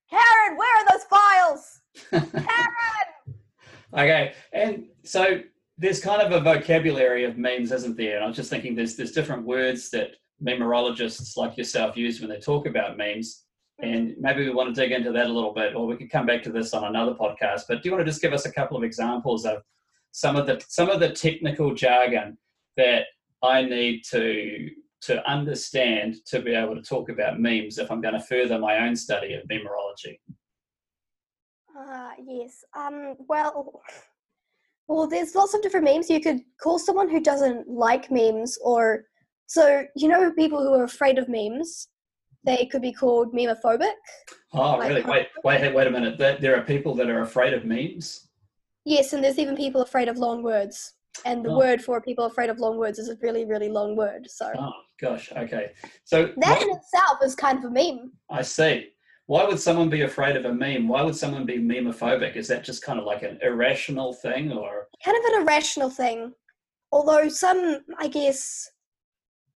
karen 0.09 0.57
where 0.57 0.77
are 0.77 0.87
those 0.91 1.05
files 1.05 1.81
karen 2.11 3.11
Okay, 3.97 4.35
and 4.53 4.87
so 5.03 5.41
there's 5.79 6.01
kind 6.01 6.23
of 6.23 6.33
a 6.33 6.41
vocabulary 6.41 7.25
of 7.25 7.39
memes, 7.39 7.73
isn't 7.73 7.97
there? 7.97 8.17
And 8.17 8.25
I 8.25 8.29
was 8.29 8.37
just 8.37 8.51
thinking 8.51 8.75
there's 8.75 8.97
there's 8.97 9.13
different 9.13 9.45
words 9.45 9.91
that 9.91 10.13
memorologists 10.43 11.37
like 11.37 11.57
yourself 11.57 11.97
use 11.97 12.21
when 12.21 12.31
they 12.31 12.39
talk 12.39 12.67
about 12.67 12.97
memes. 12.97 13.45
And 13.83 14.11
mm-hmm. 14.11 14.23
maybe 14.23 14.45
we 14.45 14.55
want 14.55 14.75
to 14.75 14.81
dig 14.81 14.93
into 14.93 15.11
that 15.13 15.27
a 15.27 15.33
little 15.33 15.53
bit, 15.53 15.75
or 15.75 15.87
we 15.87 15.97
could 15.97 16.11
come 16.11 16.27
back 16.27 16.43
to 16.45 16.53
this 16.53 16.73
on 16.73 16.85
another 16.85 17.15
podcast. 17.15 17.63
But 17.69 17.83
do 17.83 17.89
you 17.89 17.93
want 17.95 18.05
to 18.05 18.11
just 18.11 18.23
give 18.23 18.33
us 18.33 18.47
a 18.47 18.53
couple 18.53 18.77
of 18.77 18.85
examples 18.85 19.45
of 19.45 19.63
some 20.13 20.37
of 20.37 20.47
the 20.47 20.63
some 20.69 20.89
of 20.89 21.01
the 21.01 21.11
technical 21.11 21.75
jargon 21.75 22.39
that 22.77 23.07
I 23.43 23.63
need 23.63 24.03
to 24.11 24.69
to 25.03 25.27
understand 25.31 26.17
to 26.27 26.43
be 26.43 26.53
able 26.55 26.75
to 26.75 26.83
talk 26.83 27.09
about 27.09 27.41
memes 27.41 27.79
if 27.79 27.91
I'm 27.91 28.03
going 28.03 28.15
to 28.15 28.21
further 28.21 28.59
my 28.59 28.79
own 28.87 28.95
study 28.95 29.33
of 29.33 29.49
memorology? 29.49 30.21
Uh, 31.75 32.11
yes. 32.23 32.63
Um, 32.77 33.15
well, 33.29 33.81
well, 34.89 35.07
there's 35.07 35.35
lots 35.35 35.55
of 35.55 35.63
different 35.63 35.87
memes. 35.87 36.11
You 36.11 36.21
could 36.21 36.41
call 36.63 36.79
someone 36.79 37.09
who 37.09 37.21
doesn't 37.21 37.69
like 37.69 38.11
memes, 38.11 38.59
or 38.63 39.05
so 39.47 39.85
you 39.97 40.09
know, 40.09 40.33
people 40.33 40.63
who 40.63 40.75
are 40.75 40.85
afraid 40.85 41.19
of 41.19 41.29
memes. 41.29 41.89
They 42.43 42.67
could 42.67 42.81
be 42.81 42.93
called 42.93 43.35
memophobic. 43.35 43.93
Oh, 44.55 44.77
Like- 44.79 44.89
really? 44.89 45.03
Wait, 45.03 45.29
wait, 45.45 45.75
wait 45.75 45.87
a 45.87 45.91
minute. 45.91 46.17
There, 46.19 46.39
there 46.39 46.57
are 46.57 46.63
people 46.63 46.95
that 46.95 47.11
are 47.11 47.21
afraid 47.21 47.53
of 47.53 47.65
memes. 47.67 48.29
Yes, 48.87 49.13
and 49.13 49.23
there's 49.23 49.39
even 49.39 49.57
people 49.57 49.83
afraid 49.83 50.09
of 50.09 50.17
long 50.17 50.43
words. 50.43 50.95
And 51.25 51.45
the 51.45 51.51
Oh. 51.51 51.59
word 51.59 51.83
for 51.83 52.01
people 52.01 52.25
afraid 52.25 52.51
of 52.51 52.59
long 52.59 52.79
words 52.79 52.99
is 52.99 53.09
a 53.09 53.17
really, 53.21 53.45
really 53.45 53.69
long 53.69 53.97
word. 53.97 54.31
So 54.31 54.53
Oh 54.57 54.73
gosh, 55.01 55.31
okay. 55.33 55.73
So 56.05 56.27
that 56.39 56.59
what- 56.59 56.63
in 56.63 56.71
itself 56.77 57.19
is 57.23 57.35
kind 57.35 57.59
of 57.59 57.65
a 57.65 57.71
meme. 57.71 58.13
I 58.31 58.43
see. 58.43 58.93
why 59.27 59.45
would 59.45 59.61
someone 59.61 59.89
be 59.89 60.03
afraid 60.03 60.35
of 60.37 60.45
a 60.45 60.53
meme? 60.53 60.89
Why 60.89 61.03
would 61.03 61.15
someone 61.15 61.47
be 61.47 61.57
memophobic? 61.59 62.35
Is 62.35 62.49
that 62.49 62.65
just 62.65 62.83
kind 62.83 62.99
of 62.99 63.05
like 63.05 63.23
an 63.23 63.39
irrational 63.43 64.13
thing 64.13 64.51
or? 64.51 64.89
Kind 65.05 65.17
of 65.17 65.25
an 65.33 65.43
irrational 65.43 65.89
thing. 65.89 66.33
Although 66.91 67.29
some, 67.29 67.85
I 67.99 68.09
guess, 68.09 68.69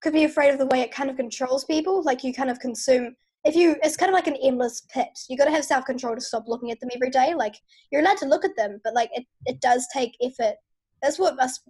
could 0.00 0.12
be 0.12 0.22
afraid 0.22 0.50
of 0.52 0.58
the 0.58 0.66
way 0.66 0.82
it 0.82 0.92
kind 0.92 1.10
of 1.10 1.16
controls 1.16 1.64
people. 1.64 2.02
Like 2.04 2.22
you 2.22 2.32
kind 2.32 2.50
of 2.50 2.60
consume, 2.60 3.16
if 3.44 3.56
you, 3.56 3.74
it's 3.82 3.96
kind 3.96 4.10
of 4.10 4.14
like 4.14 4.28
an 4.28 4.36
endless 4.40 4.82
pit. 4.82 5.08
You 5.28 5.36
got 5.36 5.46
to 5.46 5.50
have 5.50 5.64
self 5.64 5.84
control 5.86 6.14
to 6.14 6.20
stop 6.20 6.44
looking 6.46 6.70
at 6.70 6.78
them 6.78 6.90
every 6.94 7.10
day. 7.10 7.34
Like 7.34 7.56
you're 7.90 8.00
allowed 8.02 8.18
to 8.18 8.26
look 8.26 8.44
at 8.44 8.54
them, 8.56 8.80
but 8.84 8.94
like 8.94 9.10
it, 9.12 9.24
it 9.46 9.60
does 9.60 9.88
take 9.92 10.16
effort. 10.22 10.54
That's 11.02 11.18
what 11.18 11.36
must, 11.36 11.62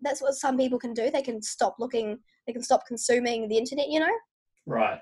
that's 0.00 0.22
what 0.22 0.34
some 0.34 0.56
people 0.56 0.78
can 0.78 0.94
do. 0.94 1.10
They 1.10 1.22
can 1.22 1.42
stop 1.42 1.76
looking, 1.78 2.18
they 2.46 2.52
can 2.52 2.62
stop 2.62 2.86
consuming 2.86 3.48
the 3.48 3.58
internet, 3.58 3.88
you 3.88 4.00
know? 4.00 4.12
Right. 4.66 5.00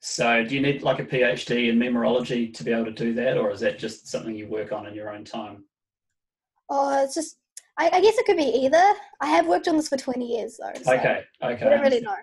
So, 0.00 0.44
do 0.44 0.54
you 0.54 0.60
need 0.60 0.82
like 0.82 1.00
a 1.00 1.04
PhD 1.04 1.68
in 1.68 1.78
memorology 1.78 2.52
to 2.52 2.64
be 2.64 2.72
able 2.72 2.84
to 2.84 2.90
do 2.92 3.14
that, 3.14 3.36
or 3.36 3.50
is 3.50 3.60
that 3.60 3.78
just 3.78 4.08
something 4.08 4.36
you 4.36 4.46
work 4.46 4.72
on 4.72 4.86
in 4.86 4.94
your 4.94 5.10
own 5.10 5.24
time? 5.24 5.64
Oh, 6.68 7.02
it's 7.02 7.14
just, 7.14 7.38
I, 7.78 7.90
I 7.92 8.00
guess 8.00 8.16
it 8.18 8.26
could 8.26 8.36
be 8.36 8.44
either. 8.44 8.82
I 9.20 9.26
have 9.28 9.46
worked 9.46 9.68
on 9.68 9.76
this 9.76 9.88
for 9.88 9.96
20 9.96 10.24
years 10.24 10.58
though. 10.60 10.80
So 10.82 10.94
okay, 10.94 11.22
okay. 11.42 11.66
I 11.66 11.70
don't 11.70 11.80
really 11.80 12.00
know. 12.00 12.14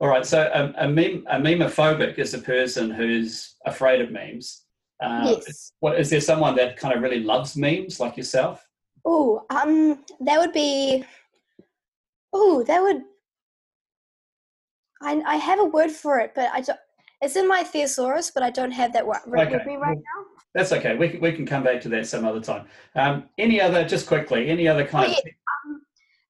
All 0.00 0.08
right, 0.08 0.24
so 0.24 0.50
a, 0.54 0.84
a, 0.84 0.88
meme, 0.88 1.26
a 1.28 1.38
memophobic 1.38 2.18
is 2.18 2.32
a 2.32 2.38
person 2.38 2.90
who's 2.90 3.56
afraid 3.66 4.00
of 4.00 4.12
memes. 4.12 4.62
Uh, 5.02 5.36
yes. 5.46 5.72
What 5.80 5.98
is 5.98 6.10
there 6.10 6.20
someone 6.20 6.54
that 6.56 6.76
kind 6.76 6.94
of 6.94 7.02
really 7.02 7.20
loves 7.20 7.56
memes 7.56 7.98
like 7.98 8.16
yourself? 8.16 8.67
Oh, 9.10 9.46
um, 9.48 10.04
that 10.20 10.38
would 10.38 10.52
be. 10.52 11.02
Oh, 12.34 12.62
that 12.64 12.82
would. 12.82 13.02
I 15.00 15.22
I 15.26 15.36
have 15.36 15.60
a 15.60 15.64
word 15.64 15.90
for 15.90 16.18
it, 16.18 16.32
but 16.34 16.50
I 16.52 16.60
don't. 16.60 16.78
It's 17.22 17.36
in 17.36 17.48
my 17.48 17.64
thesaurus, 17.64 18.30
but 18.30 18.42
I 18.42 18.50
don't 18.50 18.70
have 18.70 18.92
that 18.92 19.06
word 19.06 19.20
okay. 19.26 19.50
with 19.50 19.66
me 19.66 19.76
right 19.76 19.96
now. 19.96 20.24
That's 20.54 20.72
okay. 20.72 20.94
We 20.94 21.08
can, 21.08 21.20
we 21.20 21.32
can 21.32 21.46
come 21.46 21.64
back 21.64 21.80
to 21.82 21.88
that 21.88 22.06
some 22.06 22.26
other 22.26 22.40
time. 22.40 22.66
Um, 22.94 23.24
any 23.38 23.60
other, 23.60 23.84
just 23.84 24.06
quickly, 24.06 24.50
any 24.50 24.68
other 24.68 24.84
kind 24.84 25.06
oh, 25.06 25.10
yeah. 25.10 25.18
of. 25.18 25.72
Um, 25.72 25.82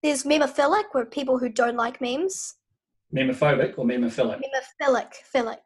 there's 0.03 0.23
memophilic, 0.23 0.85
where 0.93 1.05
people 1.05 1.37
who 1.37 1.49
don't 1.49 1.77
like 1.77 2.01
memes. 2.01 2.55
Memophobic 3.15 3.77
or 3.77 3.85
memophilic? 3.85 4.41
Memophilic, 4.41 5.13
philic. 5.35 5.61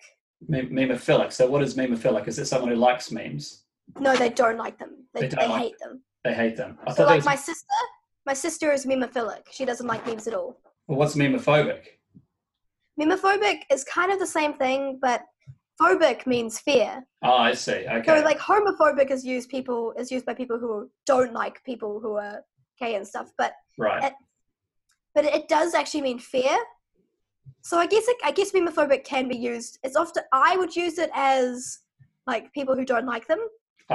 Mem- 0.48 0.70
memophilic. 0.70 1.32
So, 1.32 1.48
what 1.48 1.62
is 1.62 1.74
memophilic? 1.74 2.26
Is 2.26 2.38
it 2.38 2.46
someone 2.46 2.70
who 2.70 2.76
likes 2.76 3.12
memes? 3.12 3.64
No, 4.00 4.16
they 4.16 4.30
don't 4.30 4.56
like 4.56 4.78
them. 4.78 5.06
They, 5.12 5.22
they, 5.22 5.28
they 5.28 5.48
like 5.48 5.62
hate 5.62 5.78
them. 5.78 6.02
They 6.24 6.34
hate 6.34 6.56
them. 6.56 6.78
I 6.86 6.92
so, 6.92 7.04
like 7.04 7.16
was... 7.16 7.24
my 7.24 7.34
sister, 7.34 7.66
my 8.26 8.34
sister 8.34 8.72
is 8.72 8.86
memophilic. 8.86 9.42
She 9.50 9.64
doesn't 9.64 9.86
like 9.86 10.06
memes 10.06 10.26
at 10.28 10.34
all. 10.34 10.58
Well, 10.86 10.98
what's 10.98 11.14
memophobic? 11.16 11.82
Memophobic 13.00 13.62
is 13.70 13.84
kind 13.84 14.12
of 14.12 14.18
the 14.18 14.26
same 14.26 14.54
thing, 14.54 14.98
but 15.00 15.22
phobic 15.80 16.26
means 16.26 16.58
fear. 16.58 17.04
Oh, 17.22 17.32
I 17.32 17.54
see. 17.54 17.86
Okay. 17.88 18.04
So 18.06 18.24
like 18.24 18.38
homophobic 18.38 19.10
is 19.10 19.24
used 19.24 19.48
people 19.48 19.94
is 19.98 20.10
used 20.12 20.26
by 20.26 20.34
people 20.34 20.58
who 20.58 20.90
don't 21.06 21.32
like 21.32 21.62
people 21.64 22.00
who 22.00 22.16
are 22.16 22.44
gay 22.78 22.94
and 22.94 23.06
stuff, 23.06 23.32
but 23.38 23.54
right. 23.78 24.04
It, 24.04 24.12
but 25.14 25.24
it 25.24 25.48
does 25.48 25.74
actually 25.74 26.02
mean 26.02 26.18
fear. 26.18 26.56
So 27.62 27.78
I 27.78 27.86
guess 27.86 28.06
it, 28.06 28.16
I 28.24 28.32
guess 28.32 28.52
memophobic 28.52 29.04
can 29.04 29.28
be 29.28 29.36
used. 29.36 29.78
It's 29.82 29.96
often 29.96 30.22
I 30.32 30.56
would 30.56 30.74
use 30.74 30.98
it 30.98 31.10
as 31.14 31.80
like 32.26 32.52
people 32.52 32.76
who 32.76 32.84
don't 32.84 33.06
like 33.06 33.26
them. 33.26 33.40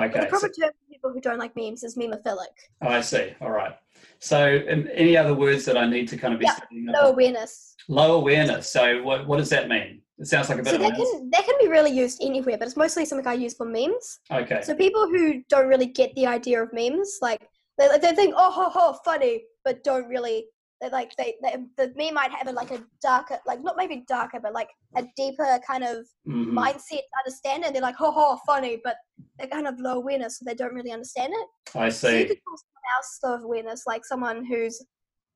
Okay. 0.03 0.13
But 0.13 0.21
the 0.21 0.27
proper 0.27 0.49
so, 0.53 0.61
term 0.61 0.71
for 0.71 0.91
people 0.91 1.11
who 1.13 1.21
don't 1.21 1.39
like 1.39 1.55
memes 1.55 1.83
is 1.83 1.97
memophilic. 1.97 2.53
Oh, 2.81 2.89
I 2.89 3.01
see. 3.01 3.35
All 3.41 3.51
right. 3.51 3.75
So, 4.19 4.63
um, 4.71 4.87
any 4.93 5.15
other 5.15 5.33
words 5.33 5.65
that 5.65 5.77
I 5.77 5.87
need 5.87 6.07
to 6.09 6.17
kind 6.17 6.33
of 6.33 6.39
be 6.39 6.45
yeah, 6.45 6.91
low 6.91 7.11
awareness. 7.11 7.75
Low 7.87 8.15
awareness. 8.15 8.69
So, 8.69 9.01
what 9.03 9.27
what 9.27 9.37
does 9.37 9.49
that 9.49 9.69
mean? 9.69 10.01
It 10.19 10.25
sounds 10.25 10.49
like 10.49 10.59
a 10.59 10.63
bit 10.63 10.71
so 10.71 10.77
that 10.79 10.95
can 10.95 11.29
that 11.31 11.45
can 11.45 11.55
be 11.59 11.67
really 11.67 11.91
used 11.91 12.23
anywhere, 12.23 12.57
but 12.57 12.67
it's 12.67 12.77
mostly 12.77 13.05
something 13.05 13.27
I 13.27 13.33
use 13.33 13.53
for 13.53 13.65
memes. 13.65 14.19
Okay. 14.31 14.61
So 14.63 14.73
people 14.73 15.07
who 15.07 15.43
don't 15.47 15.67
really 15.67 15.85
get 15.85 16.13
the 16.15 16.25
idea 16.25 16.63
of 16.63 16.73
memes, 16.73 17.19
like 17.21 17.47
they 17.77 17.87
they 18.01 18.15
think 18.15 18.33
oh 18.35 18.49
ho 18.49 18.69
ho 18.69 18.97
funny, 19.05 19.43
but 19.63 19.83
don't 19.83 20.07
really 20.07 20.47
they 20.81 20.89
like 20.89 21.11
they, 21.17 21.35
they 21.41 21.55
the 21.77 21.93
me 21.95 22.11
might 22.11 22.31
have 22.31 22.47
a, 22.47 22.51
like 22.51 22.71
a 22.71 22.83
darker 23.01 23.39
like 23.47 23.63
not 23.63 23.75
maybe 23.77 24.03
darker 24.07 24.39
but 24.39 24.53
like 24.53 24.69
a 24.95 25.03
deeper 25.15 25.59
kind 25.65 25.83
of 25.83 26.05
mm-hmm. 26.27 26.57
mindset 26.57 26.89
to 26.89 27.17
understand 27.25 27.63
it. 27.63 27.73
They're 27.73 27.81
like 27.81 27.95
ho 27.95 28.11
ho 28.11 28.37
funny, 28.45 28.79
but 28.83 28.95
they're 29.37 29.47
kind 29.47 29.67
of 29.67 29.79
low 29.79 29.95
awareness, 29.97 30.39
so 30.39 30.45
they 30.45 30.55
don't 30.55 30.73
really 30.73 30.91
understand 30.91 31.33
it. 31.35 31.77
I 31.77 31.89
see. 31.89 31.97
So 31.97 32.09
you 32.09 32.25
could 32.27 32.43
call 32.43 32.57
someone 32.57 32.95
else 32.97 33.19
low 33.23 33.47
awareness, 33.47 33.83
like 33.87 34.05
someone 34.05 34.45
who's 34.45 34.83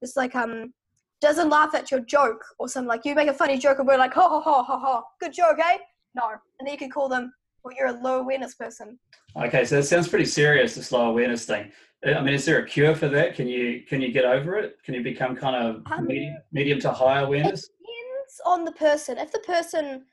just 0.01 0.17
like 0.17 0.35
um 0.35 0.73
doesn't 1.21 1.49
laugh 1.49 1.75
at 1.75 1.91
your 1.91 1.99
joke 2.01 2.43
or 2.57 2.67
something 2.67 2.87
like 2.87 3.05
you 3.05 3.13
make 3.15 3.29
a 3.29 3.33
funny 3.33 3.57
joke 3.57 3.77
and 3.79 3.87
we're 3.87 3.97
like, 3.97 4.13
ha 4.13 4.27
ha 4.27 4.41
ha 4.41 4.63
ha 4.63 4.79
ha, 4.79 5.03
good 5.19 5.31
joke, 5.31 5.59
eh? 5.59 5.77
No. 6.15 6.29
And 6.59 6.65
then 6.65 6.73
you 6.73 6.77
can 6.77 6.89
call 6.89 7.07
them, 7.07 7.31
well, 7.63 7.73
you're 7.77 7.87
a 7.87 8.01
low 8.01 8.19
awareness 8.19 8.55
person. 8.55 8.97
Okay, 9.35 9.65
so 9.65 9.79
it 9.79 9.83
sounds 9.83 10.07
pretty 10.07 10.25
serious, 10.25 10.75
this 10.75 10.91
low 10.91 11.09
awareness 11.09 11.45
thing. 11.45 11.71
I 12.05 12.21
mean, 12.21 12.33
is 12.33 12.45
there 12.45 12.59
a 12.59 12.65
cure 12.65 12.95
for 12.95 13.07
that? 13.09 13.35
Can 13.35 13.47
you 13.47 13.83
can 13.87 14.01
you 14.01 14.11
get 14.11 14.25
over 14.25 14.57
it? 14.57 14.77
Can 14.83 14.95
you 14.95 15.03
become 15.03 15.35
kind 15.35 15.55
of 15.55 15.83
um, 15.91 16.07
medium, 16.07 16.37
medium 16.51 16.79
to 16.79 16.91
high 16.91 17.19
awareness? 17.19 17.63
It 17.63 17.69
depends 17.77 18.41
on 18.45 18.65
the 18.65 18.71
person. 18.71 19.17
If 19.19 19.31
the 19.31 19.39
person 19.39 20.05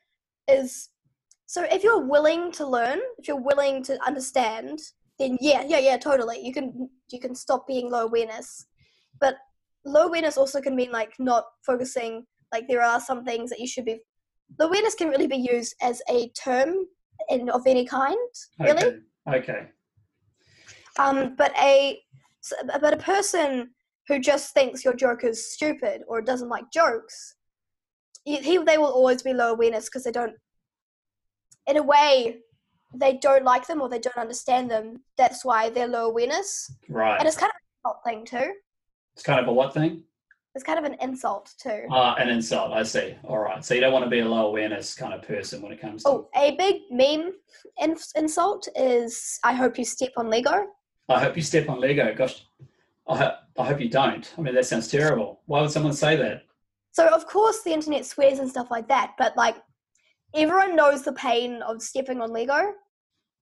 is 0.48 0.90
so, 1.46 1.64
if 1.70 1.82
you're 1.82 2.06
willing 2.06 2.52
to 2.52 2.66
learn, 2.66 3.00
if 3.16 3.26
you're 3.26 3.40
willing 3.40 3.82
to 3.84 3.98
understand, 4.06 4.80
then 5.18 5.38
yeah, 5.40 5.64
yeah, 5.66 5.78
yeah, 5.78 5.96
totally. 5.96 6.44
You 6.44 6.52
can 6.52 6.90
you 7.10 7.20
can 7.20 7.34
stop 7.34 7.66
being 7.66 7.90
low 7.90 8.04
awareness. 8.04 8.66
But 9.18 9.36
low 9.86 10.08
awareness 10.08 10.36
also 10.36 10.60
can 10.60 10.76
mean 10.76 10.92
like 10.92 11.14
not 11.18 11.44
focusing 11.64 12.26
like 12.52 12.68
there 12.68 12.82
are 12.82 13.00
some 13.00 13.24
things 13.24 13.50
that 13.50 13.60
you 13.60 13.66
should 13.66 13.84
be 13.84 14.00
low 14.58 14.66
awareness 14.66 14.94
can 14.94 15.08
really 15.08 15.26
be 15.26 15.36
used 15.36 15.74
as 15.82 16.00
a 16.10 16.28
term 16.30 16.86
in 17.28 17.48
of 17.50 17.66
any 17.66 17.84
kind 17.84 18.16
really. 18.58 19.00
Okay, 19.26 19.38
okay. 19.38 19.68
um 20.98 21.34
but 21.36 21.52
a 21.58 22.00
but 22.80 22.94
a 22.94 22.98
person 22.98 23.70
who 24.06 24.18
just 24.18 24.54
thinks 24.54 24.84
your 24.84 24.94
joke 24.94 25.24
is 25.24 25.52
stupid 25.52 26.02
or 26.08 26.20
doesn't 26.20 26.48
like 26.48 26.64
jokes 26.72 27.34
he, 28.24 28.58
they 28.58 28.76
will 28.76 28.92
always 28.92 29.22
be 29.22 29.32
low 29.32 29.52
awareness 29.52 29.86
because 29.86 30.04
they 30.04 30.10
don't 30.10 30.34
in 31.66 31.76
a 31.78 31.82
way 31.82 32.40
they 32.94 33.18
don't 33.18 33.44
like 33.44 33.66
them 33.66 33.80
or 33.80 33.88
they 33.88 33.98
don't 33.98 34.16
understand 34.16 34.70
them. 34.70 35.02
That's 35.16 35.44
why 35.44 35.70
they're 35.70 35.88
low 35.88 36.06
awareness. 36.06 36.72
Right. 36.88 37.18
And 37.18 37.28
it's 37.28 37.36
kind 37.36 37.52
of 37.84 37.92
a 37.92 38.08
thing 38.08 38.24
too. 38.24 38.52
It's 39.14 39.22
kind 39.22 39.40
of 39.40 39.48
a 39.48 39.52
what 39.52 39.74
thing? 39.74 40.04
It's 40.58 40.64
kind 40.64 40.80
of 40.84 40.84
an 40.84 40.96
insult 41.00 41.54
too. 41.56 41.84
Ah, 41.88 42.14
uh, 42.14 42.16
an 42.16 42.30
insult. 42.30 42.72
I 42.72 42.82
see. 42.82 43.14
All 43.22 43.38
right. 43.38 43.64
So 43.64 43.74
you 43.74 43.80
don't 43.80 43.92
want 43.92 44.04
to 44.04 44.10
be 44.10 44.18
a 44.18 44.24
low 44.24 44.48
awareness 44.48 44.92
kind 44.92 45.14
of 45.14 45.22
person 45.22 45.62
when 45.62 45.70
it 45.70 45.80
comes 45.80 46.02
to. 46.02 46.08
Oh, 46.08 46.28
a 46.34 46.56
big 46.56 46.82
meme 46.90 47.34
insult 48.16 48.66
is 48.74 49.38
"I 49.44 49.52
hope 49.52 49.78
you 49.78 49.84
step 49.84 50.10
on 50.16 50.28
Lego." 50.28 50.66
I 51.08 51.20
hope 51.20 51.36
you 51.36 51.42
step 51.42 51.68
on 51.68 51.78
Lego. 51.80 52.12
Gosh, 52.12 52.44
I, 53.06 53.16
ho- 53.18 53.36
I 53.56 53.64
hope 53.66 53.80
you 53.80 53.88
don't. 53.88 54.28
I 54.36 54.40
mean, 54.40 54.56
that 54.56 54.66
sounds 54.66 54.88
terrible. 54.88 55.42
Why 55.46 55.60
would 55.60 55.70
someone 55.70 55.92
say 55.92 56.16
that? 56.16 56.42
So 56.90 57.06
of 57.06 57.24
course 57.28 57.62
the 57.62 57.72
internet 57.72 58.04
swears 58.04 58.40
and 58.40 58.50
stuff 58.50 58.68
like 58.68 58.88
that, 58.88 59.12
but 59.16 59.36
like 59.36 59.58
everyone 60.34 60.74
knows 60.74 61.04
the 61.04 61.12
pain 61.12 61.62
of 61.62 61.80
stepping 61.82 62.20
on 62.20 62.32
Lego, 62.32 62.72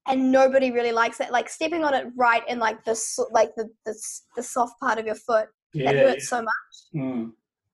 and 0.07 0.31
nobody 0.31 0.71
really 0.71 0.93
likes 0.93 1.19
it. 1.21 1.31
Like 1.33 1.49
stepping 1.49 1.83
on 1.83 1.95
it 1.95 2.09
right 2.15 2.47
in 2.47 2.59
like 2.59 2.85
the 2.85 2.95
like 3.31 3.55
the 3.57 3.71
the, 3.87 3.95
the 4.37 4.43
soft 4.43 4.79
part 4.81 4.99
of 4.99 5.07
your 5.07 5.15
foot 5.15 5.49
yeah, 5.77 5.93
that 5.93 5.99
hurts 5.99 6.25
yeah. 6.25 6.39
so 6.39 6.43
much. 6.43 6.75
Mm. 6.95 7.33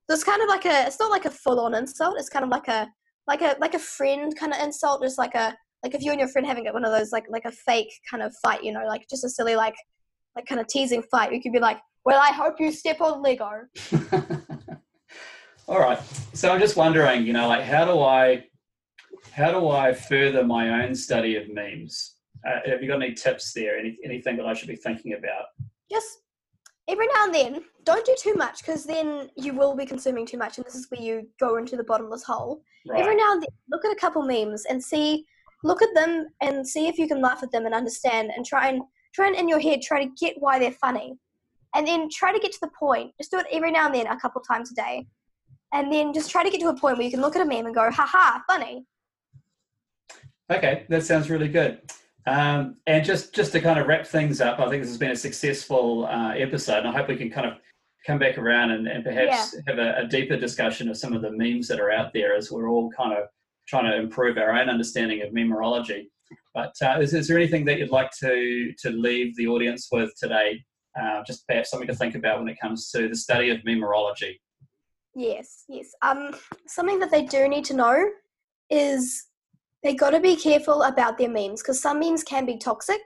So 0.08 0.14
it's 0.14 0.24
kind 0.24 0.42
of 0.42 0.48
like 0.48 0.64
a. 0.64 0.86
It's 0.86 0.98
not 1.00 1.10
like 1.10 1.24
a 1.24 1.30
full 1.30 1.60
on 1.60 1.74
insult. 1.74 2.16
It's 2.18 2.28
kind 2.28 2.44
of 2.44 2.50
like 2.50 2.68
a 2.68 2.88
like 3.26 3.42
a 3.42 3.56
like 3.60 3.74
a 3.74 3.78
friend 3.78 4.34
kind 4.36 4.52
of 4.52 4.60
insult. 4.60 5.02
Just 5.02 5.18
like 5.18 5.34
a 5.34 5.56
like 5.82 5.94
if 5.94 6.02
you 6.02 6.10
and 6.10 6.20
your 6.20 6.28
friend 6.28 6.46
having 6.46 6.66
one 6.72 6.84
of 6.84 6.92
those 6.92 7.12
like 7.12 7.24
like 7.28 7.44
a 7.44 7.52
fake 7.52 7.92
kind 8.10 8.22
of 8.22 8.34
fight. 8.42 8.62
You 8.62 8.72
know, 8.72 8.84
like 8.86 9.08
just 9.08 9.24
a 9.24 9.28
silly 9.28 9.56
like 9.56 9.76
like 10.36 10.46
kind 10.46 10.60
of 10.60 10.66
teasing 10.66 11.02
fight. 11.10 11.32
You 11.32 11.40
could 11.40 11.52
be 11.52 11.60
like, 11.60 11.78
"Well, 12.04 12.20
I 12.20 12.32
hope 12.32 12.54
you 12.58 12.72
step 12.72 13.00
on 13.00 13.22
Lego." 13.22 13.50
All 15.68 15.78
right. 15.78 16.00
So 16.34 16.50
I'm 16.50 16.60
just 16.60 16.76
wondering, 16.76 17.24
you 17.24 17.32
know, 17.32 17.48
like 17.48 17.62
how 17.62 17.84
do 17.84 18.00
I 18.00 18.44
how 19.30 19.52
do 19.52 19.68
I 19.68 19.94
further 19.94 20.44
my 20.44 20.84
own 20.84 20.94
study 20.94 21.36
of 21.36 21.48
memes? 21.48 22.16
Uh, 22.46 22.58
have 22.66 22.82
you 22.82 22.88
got 22.88 23.02
any 23.02 23.14
tips 23.14 23.52
there? 23.52 23.78
Any, 23.78 23.96
anything 24.04 24.36
that 24.36 24.46
I 24.46 24.54
should 24.54 24.68
be 24.68 24.76
thinking 24.76 25.14
about? 25.14 25.46
Just 25.90 26.21
every 26.88 27.06
now 27.08 27.24
and 27.24 27.34
then, 27.34 27.64
don't 27.84 28.04
do 28.04 28.14
too 28.18 28.34
much 28.34 28.58
because 28.58 28.84
then 28.84 29.30
you 29.36 29.54
will 29.54 29.74
be 29.76 29.86
consuming 29.86 30.26
too 30.26 30.38
much, 30.38 30.58
and 30.58 30.66
this 30.66 30.74
is 30.74 30.86
where 30.90 31.00
you 31.00 31.28
go 31.40 31.56
into 31.56 31.76
the 31.76 31.84
bottomless 31.84 32.22
hole. 32.22 32.62
Right. 32.88 33.00
Every 33.00 33.16
now 33.16 33.32
and 33.32 33.42
then, 33.42 33.48
look 33.70 33.84
at 33.84 33.92
a 33.92 34.00
couple 34.00 34.22
memes 34.22 34.64
and 34.66 34.82
see, 34.82 35.24
look 35.64 35.82
at 35.82 35.94
them 35.94 36.26
and 36.40 36.66
see 36.66 36.88
if 36.88 36.98
you 36.98 37.06
can 37.08 37.20
laugh 37.20 37.42
at 37.42 37.52
them 37.52 37.66
and 37.66 37.74
understand, 37.74 38.30
and 38.34 38.44
try 38.44 38.68
and 38.68 38.82
try 39.14 39.26
and 39.26 39.36
in 39.36 39.48
your 39.48 39.60
head 39.60 39.82
try 39.82 40.04
to 40.04 40.10
get 40.18 40.34
why 40.38 40.58
they're 40.58 40.72
funny, 40.72 41.14
and 41.74 41.86
then 41.86 42.08
try 42.10 42.32
to 42.32 42.38
get 42.38 42.52
to 42.52 42.60
the 42.62 42.70
point. 42.78 43.12
Just 43.18 43.30
do 43.30 43.38
it 43.38 43.46
every 43.52 43.70
now 43.70 43.86
and 43.86 43.94
then, 43.94 44.06
a 44.06 44.18
couple 44.18 44.40
times 44.42 44.72
a 44.72 44.74
day, 44.74 45.06
and 45.72 45.92
then 45.92 46.12
just 46.12 46.30
try 46.30 46.42
to 46.42 46.50
get 46.50 46.60
to 46.60 46.68
a 46.68 46.76
point 46.76 46.96
where 46.96 47.04
you 47.04 47.10
can 47.10 47.20
look 47.20 47.36
at 47.36 47.42
a 47.42 47.44
meme 47.44 47.66
and 47.66 47.74
go, 47.74 47.90
"Ha 47.90 48.42
funny." 48.48 48.86
Okay, 50.50 50.84
that 50.88 51.04
sounds 51.04 51.30
really 51.30 51.48
good. 51.48 51.80
Um, 52.26 52.76
and 52.86 53.04
just 53.04 53.34
just 53.34 53.52
to 53.52 53.60
kind 53.60 53.78
of 53.78 53.86
wrap 53.86 54.06
things 54.06 54.40
up, 54.40 54.60
I 54.60 54.68
think 54.68 54.82
this 54.82 54.90
has 54.90 54.98
been 54.98 55.10
a 55.10 55.16
successful 55.16 56.06
uh, 56.06 56.34
episode, 56.36 56.78
and 56.78 56.88
I 56.88 56.92
hope 56.92 57.08
we 57.08 57.16
can 57.16 57.30
kind 57.30 57.46
of 57.46 57.54
come 58.06 58.18
back 58.18 58.38
around 58.38 58.70
and, 58.70 58.86
and 58.88 59.04
perhaps 59.04 59.54
yeah. 59.54 59.60
have 59.66 59.78
a, 59.78 60.00
a, 60.00 60.08
deeper 60.08 60.36
discussion 60.36 60.88
of 60.88 60.96
some 60.96 61.12
of 61.12 61.22
the 61.22 61.30
memes 61.30 61.68
that 61.68 61.78
are 61.78 61.92
out 61.92 62.12
there 62.12 62.34
as 62.34 62.50
we're 62.50 62.68
all 62.68 62.90
kind 62.90 63.12
of 63.12 63.28
trying 63.68 63.84
to 63.84 63.96
improve 63.96 64.36
our 64.38 64.50
own 64.52 64.68
understanding 64.68 65.22
of 65.22 65.32
memorology. 65.32 66.10
But 66.52 66.74
uh, 66.82 66.98
is, 67.00 67.14
is 67.14 67.28
there 67.28 67.38
anything 67.38 67.64
that 67.66 67.78
you'd 67.78 67.90
like 67.90 68.10
to 68.20 68.72
to 68.78 68.90
leave 68.90 69.36
the 69.36 69.46
audience 69.46 69.88
with 69.90 70.12
today? 70.18 70.62
Uh, 71.00 71.22
just 71.26 71.46
perhaps 71.46 71.70
something 71.70 71.88
to 71.88 71.94
think 71.94 72.14
about 72.14 72.38
when 72.38 72.48
it 72.48 72.58
comes 72.60 72.90
to 72.90 73.08
the 73.08 73.16
study 73.16 73.50
of 73.50 73.64
memorology. 73.64 74.40
Yes, 75.14 75.64
yes. 75.68 75.88
Um, 76.02 76.34
something 76.66 76.98
that 76.98 77.10
they 77.10 77.24
do 77.24 77.48
need 77.48 77.64
to 77.66 77.74
know 77.74 78.04
is 78.70 79.26
they 79.82 79.94
got 79.94 80.10
to 80.10 80.20
be 80.20 80.36
careful 80.36 80.82
about 80.82 81.18
their 81.18 81.28
memes 81.28 81.62
because 81.62 81.80
some 81.80 81.98
memes 81.98 82.22
can 82.22 82.46
be 82.46 82.56
toxic. 82.56 83.00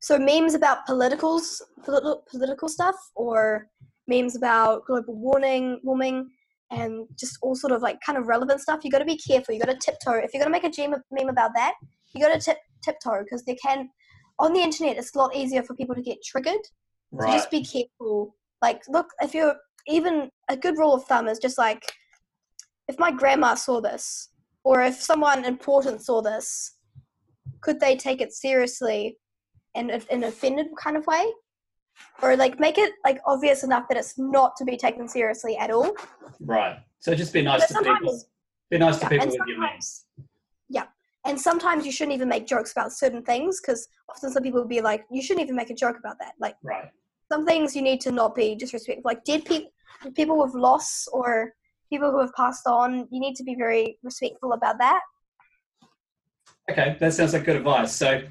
So 0.00 0.18
memes 0.18 0.54
about 0.54 0.86
politicals, 0.86 1.60
political, 1.84 2.22
political 2.30 2.68
stuff, 2.68 2.94
or 3.16 3.68
memes 4.06 4.36
about 4.36 4.86
global 4.86 5.16
warming, 5.16 5.80
warming, 5.82 6.30
and 6.70 7.06
just 7.18 7.38
all 7.42 7.56
sort 7.56 7.72
of 7.72 7.82
like 7.82 7.98
kind 8.04 8.16
of 8.16 8.28
relevant 8.28 8.60
stuff. 8.60 8.80
You 8.84 8.90
got 8.90 9.00
to 9.00 9.04
be 9.04 9.18
careful. 9.18 9.54
You 9.54 9.60
got 9.60 9.72
to 9.72 9.78
tiptoe. 9.78 10.12
If 10.12 10.32
you're 10.32 10.42
gonna 10.42 10.52
make 10.52 10.64
a 10.64 10.88
meme 11.10 11.28
about 11.28 11.50
that, 11.56 11.74
you 12.14 12.24
got 12.24 12.32
to 12.32 12.40
tip 12.40 12.58
tiptoe 12.82 13.24
because 13.24 13.44
they 13.44 13.56
can. 13.56 13.88
On 14.38 14.52
the 14.52 14.60
internet, 14.60 14.96
it's 14.96 15.14
a 15.16 15.18
lot 15.18 15.34
easier 15.34 15.64
for 15.64 15.74
people 15.74 15.96
to 15.96 16.02
get 16.02 16.18
triggered. 16.24 16.60
Right. 17.10 17.26
So 17.26 17.32
just 17.32 17.50
be 17.50 17.64
careful. 17.64 18.36
Like, 18.62 18.82
look, 18.88 19.06
if 19.20 19.34
you're 19.34 19.56
even 19.88 20.30
a 20.48 20.56
good 20.56 20.78
rule 20.78 20.94
of 20.94 21.04
thumb 21.04 21.26
is 21.26 21.40
just 21.40 21.58
like, 21.58 21.82
if 22.86 22.98
my 23.00 23.10
grandma 23.10 23.54
saw 23.54 23.80
this, 23.80 24.28
or 24.68 24.82
if 24.82 24.96
someone 25.10 25.44
important 25.44 26.02
saw 26.02 26.20
this, 26.20 26.76
could 27.64 27.78
they 27.80 27.94
take 27.96 28.20
it 28.20 28.32
seriously 28.32 29.18
in 29.74 29.90
in 29.90 30.02
an 30.10 30.24
offended 30.24 30.68
kind 30.84 30.96
of 30.96 31.06
way? 31.06 31.24
or 32.22 32.36
like 32.36 32.58
make 32.60 32.78
it 32.78 32.92
like 33.04 33.20
obvious 33.26 33.64
enough 33.64 33.84
that 33.88 33.98
it's 33.98 34.18
not 34.18 34.56
to 34.56 34.64
be 34.64 34.76
taken 34.76 35.08
seriously 35.08 35.56
at 35.56 35.70
all. 35.70 35.92
Right. 36.40 36.78
So 37.00 37.14
just 37.14 37.32
be 37.32 37.42
nice 37.42 37.72
but 37.72 37.82
to 37.84 37.94
people. 37.94 38.20
Be 38.70 38.78
nice 38.78 39.00
yeah, 39.00 39.08
to 39.08 39.08
people 39.08 39.26
with 39.26 39.48
your 39.48 39.60
names. 39.60 40.04
Yeah. 40.68 40.86
And 41.26 41.40
sometimes 41.40 41.86
you 41.86 41.92
shouldn't 41.92 42.14
even 42.14 42.28
make 42.28 42.46
jokes 42.46 42.72
about 42.72 42.92
certain 42.92 43.22
things 43.22 43.60
because 43.60 43.88
often 44.08 44.30
some 44.32 44.42
people 44.42 44.60
will 44.60 44.68
be 44.68 44.80
like, 44.80 45.04
you 45.10 45.22
shouldn't 45.22 45.44
even 45.44 45.56
make 45.56 45.70
a 45.70 45.74
joke 45.74 45.96
about 45.98 46.18
that. 46.20 46.32
Like, 46.38 46.56
right. 46.62 46.90
Some 47.30 47.44
things 47.44 47.76
you 47.76 47.82
need 47.82 48.00
to 48.02 48.10
not 48.10 48.34
be 48.34 48.54
disrespectful. 48.54 49.02
Like 49.04 49.24
dead 49.24 49.44
people, 49.44 49.70
people 50.14 50.38
with 50.38 50.54
loss 50.54 51.06
or 51.12 51.54
people 51.90 52.10
who 52.10 52.20
have 52.20 52.34
passed 52.34 52.66
on, 52.66 53.08
you 53.10 53.20
need 53.20 53.34
to 53.36 53.44
be 53.44 53.54
very 53.54 53.98
respectful 54.02 54.52
about 54.52 54.78
that. 54.78 55.00
Okay, 56.70 56.96
that 57.00 57.14
sounds 57.14 57.32
like 57.32 57.44
good 57.44 57.56
advice. 57.56 57.94
So 57.94 58.22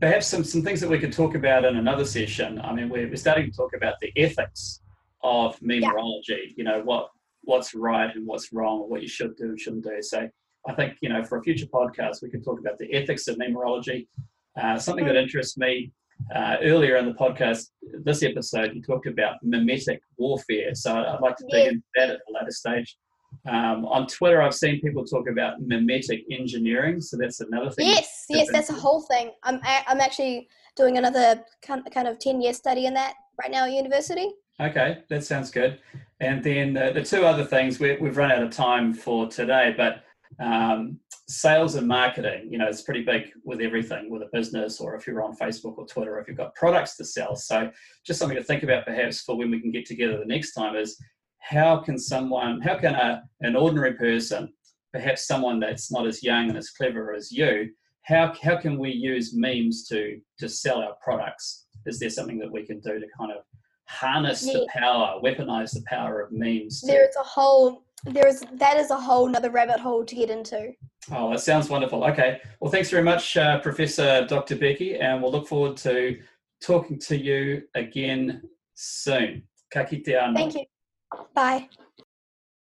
perhaps 0.00 0.26
some, 0.26 0.42
some 0.42 0.62
things 0.62 0.80
that 0.80 0.90
we 0.90 0.98
could 0.98 1.12
talk 1.12 1.34
about 1.34 1.64
in 1.64 1.76
another 1.76 2.04
session. 2.04 2.60
I 2.60 2.72
mean, 2.72 2.88
we're, 2.88 3.08
we're 3.08 3.16
starting 3.16 3.50
to 3.50 3.56
talk 3.56 3.72
about 3.76 3.94
the 4.00 4.12
ethics 4.16 4.80
of 5.22 5.60
memorology, 5.62 6.48
yeah. 6.48 6.54
you 6.56 6.64
know, 6.64 6.82
what 6.82 7.10
what's 7.42 7.74
right 7.74 8.14
and 8.16 8.26
what's 8.26 8.52
wrong, 8.52 8.80
or 8.80 8.88
what 8.88 9.02
you 9.02 9.08
should 9.08 9.36
do 9.36 9.44
and 9.44 9.60
shouldn't 9.60 9.84
do. 9.84 10.00
So 10.00 10.28
I 10.66 10.72
think, 10.72 10.96
you 11.02 11.10
know, 11.10 11.22
for 11.22 11.38
a 11.38 11.42
future 11.42 11.66
podcast, 11.66 12.22
we 12.22 12.30
could 12.30 12.42
talk 12.42 12.58
about 12.58 12.78
the 12.78 12.92
ethics 12.92 13.28
of 13.28 13.36
memorology. 13.36 14.08
Uh, 14.60 14.78
something 14.78 15.04
that 15.04 15.16
interests 15.16 15.58
me 15.58 15.92
uh, 16.34 16.56
earlier 16.62 16.96
in 16.96 17.04
the 17.04 17.12
podcast, 17.12 17.68
this 18.02 18.22
episode, 18.22 18.74
you 18.74 18.80
talked 18.80 19.06
about 19.06 19.36
memetic 19.44 20.00
warfare. 20.16 20.74
So 20.74 20.96
I'd 20.96 21.20
like 21.20 21.36
to 21.36 21.44
dig 21.50 21.64
yeah. 21.64 21.70
into 21.70 21.82
that 21.96 22.10
at 22.10 22.16
a 22.16 22.32
later 22.32 22.50
stage. 22.50 22.96
Um, 23.46 23.84
on 23.86 24.06
Twitter, 24.06 24.42
I've 24.42 24.54
seen 24.54 24.80
people 24.80 25.04
talk 25.04 25.28
about 25.28 25.60
memetic 25.60 26.24
engineering, 26.30 27.00
so 27.00 27.16
that's 27.16 27.40
another 27.40 27.70
thing. 27.70 27.88
Yes, 27.88 28.26
yes, 28.28 28.48
that's 28.52 28.70
a 28.70 28.74
whole 28.74 29.02
thing. 29.02 29.30
I'm 29.42 29.60
I'm 29.64 30.00
actually 30.00 30.48
doing 30.76 30.98
another 30.98 31.44
kind 31.62 32.08
of 32.08 32.18
ten 32.18 32.40
year 32.40 32.52
study 32.52 32.86
in 32.86 32.94
that 32.94 33.14
right 33.40 33.50
now 33.50 33.64
at 33.64 33.72
university. 33.72 34.30
Okay, 34.60 34.98
that 35.08 35.24
sounds 35.24 35.50
good. 35.50 35.80
And 36.20 36.42
then 36.42 36.74
the, 36.74 36.92
the 36.94 37.02
two 37.02 37.24
other 37.24 37.44
things 37.44 37.80
we, 37.80 37.96
we've 37.96 38.16
run 38.16 38.30
out 38.30 38.42
of 38.42 38.50
time 38.50 38.94
for 38.94 39.26
today, 39.26 39.74
but 39.76 40.04
um, 40.38 41.00
sales 41.26 41.74
and 41.74 41.88
marketing, 41.88 42.48
you 42.50 42.58
know, 42.58 42.68
it's 42.68 42.82
pretty 42.82 43.02
big 43.02 43.30
with 43.44 43.60
everything 43.60 44.10
with 44.10 44.22
a 44.22 44.28
business 44.32 44.80
or 44.80 44.94
if 44.94 45.06
you're 45.06 45.22
on 45.22 45.36
Facebook 45.36 45.76
or 45.78 45.86
Twitter, 45.86 46.20
if 46.20 46.28
you've 46.28 46.36
got 46.36 46.54
products 46.54 46.96
to 46.96 47.04
sell. 47.04 47.34
So 47.34 47.70
just 48.06 48.20
something 48.20 48.36
to 48.36 48.44
think 48.44 48.62
about 48.62 48.84
perhaps 48.84 49.22
for 49.22 49.36
when 49.36 49.50
we 49.50 49.60
can 49.60 49.70
get 49.70 49.86
together 49.86 50.18
the 50.18 50.24
next 50.24 50.52
time 50.52 50.76
is 50.76 51.00
how 51.44 51.76
can 51.76 51.98
someone, 51.98 52.60
how 52.62 52.78
can 52.78 52.94
a, 52.94 53.22
an 53.42 53.54
ordinary 53.54 53.92
person, 53.92 54.50
perhaps 54.92 55.26
someone 55.26 55.60
that's 55.60 55.92
not 55.92 56.06
as 56.06 56.22
young 56.22 56.48
and 56.48 56.56
as 56.56 56.70
clever 56.70 57.12
as 57.12 57.30
you, 57.30 57.70
how, 58.02 58.32
how 58.42 58.56
can 58.56 58.78
we 58.78 58.90
use 58.90 59.34
memes 59.34 59.86
to, 59.88 60.20
to 60.38 60.48
sell 60.48 60.78
our 60.78 60.94
products? 61.02 61.66
Is 61.84 61.98
there 61.98 62.08
something 62.08 62.38
that 62.38 62.50
we 62.50 62.64
can 62.64 62.80
do 62.80 62.98
to 62.98 63.06
kind 63.18 63.30
of 63.30 63.44
harness 63.86 64.46
yeah. 64.46 64.54
the 64.54 64.68
power, 64.72 65.20
weaponize 65.22 65.72
the 65.72 65.82
power 65.86 66.22
of 66.22 66.32
memes? 66.32 66.80
To... 66.80 66.86
There 66.86 67.06
is 67.06 67.14
a 67.16 67.22
whole, 67.22 67.84
there 68.04 68.26
is, 68.26 68.42
that 68.54 68.78
is 68.78 68.90
a 68.90 68.98
whole 68.98 69.28
another 69.28 69.50
rabbit 69.50 69.80
hole 69.80 70.02
to 70.02 70.14
get 70.14 70.30
into. 70.30 70.72
Oh, 71.12 71.30
that 71.30 71.40
sounds 71.40 71.68
wonderful. 71.68 72.04
Okay. 72.04 72.40
Well, 72.60 72.70
thanks 72.70 72.88
very 72.88 73.02
much, 73.02 73.36
uh, 73.36 73.60
Professor 73.60 74.26
Dr. 74.26 74.56
Becky, 74.56 74.96
and 74.96 75.22
we'll 75.22 75.32
look 75.32 75.46
forward 75.46 75.76
to 75.78 76.18
talking 76.62 76.98
to 77.00 77.18
you 77.18 77.64
again 77.74 78.42
soon. 78.74 79.42
Ka 79.70 79.84
Thank 79.84 80.54
you. 80.54 80.64
Bye. 81.34 81.68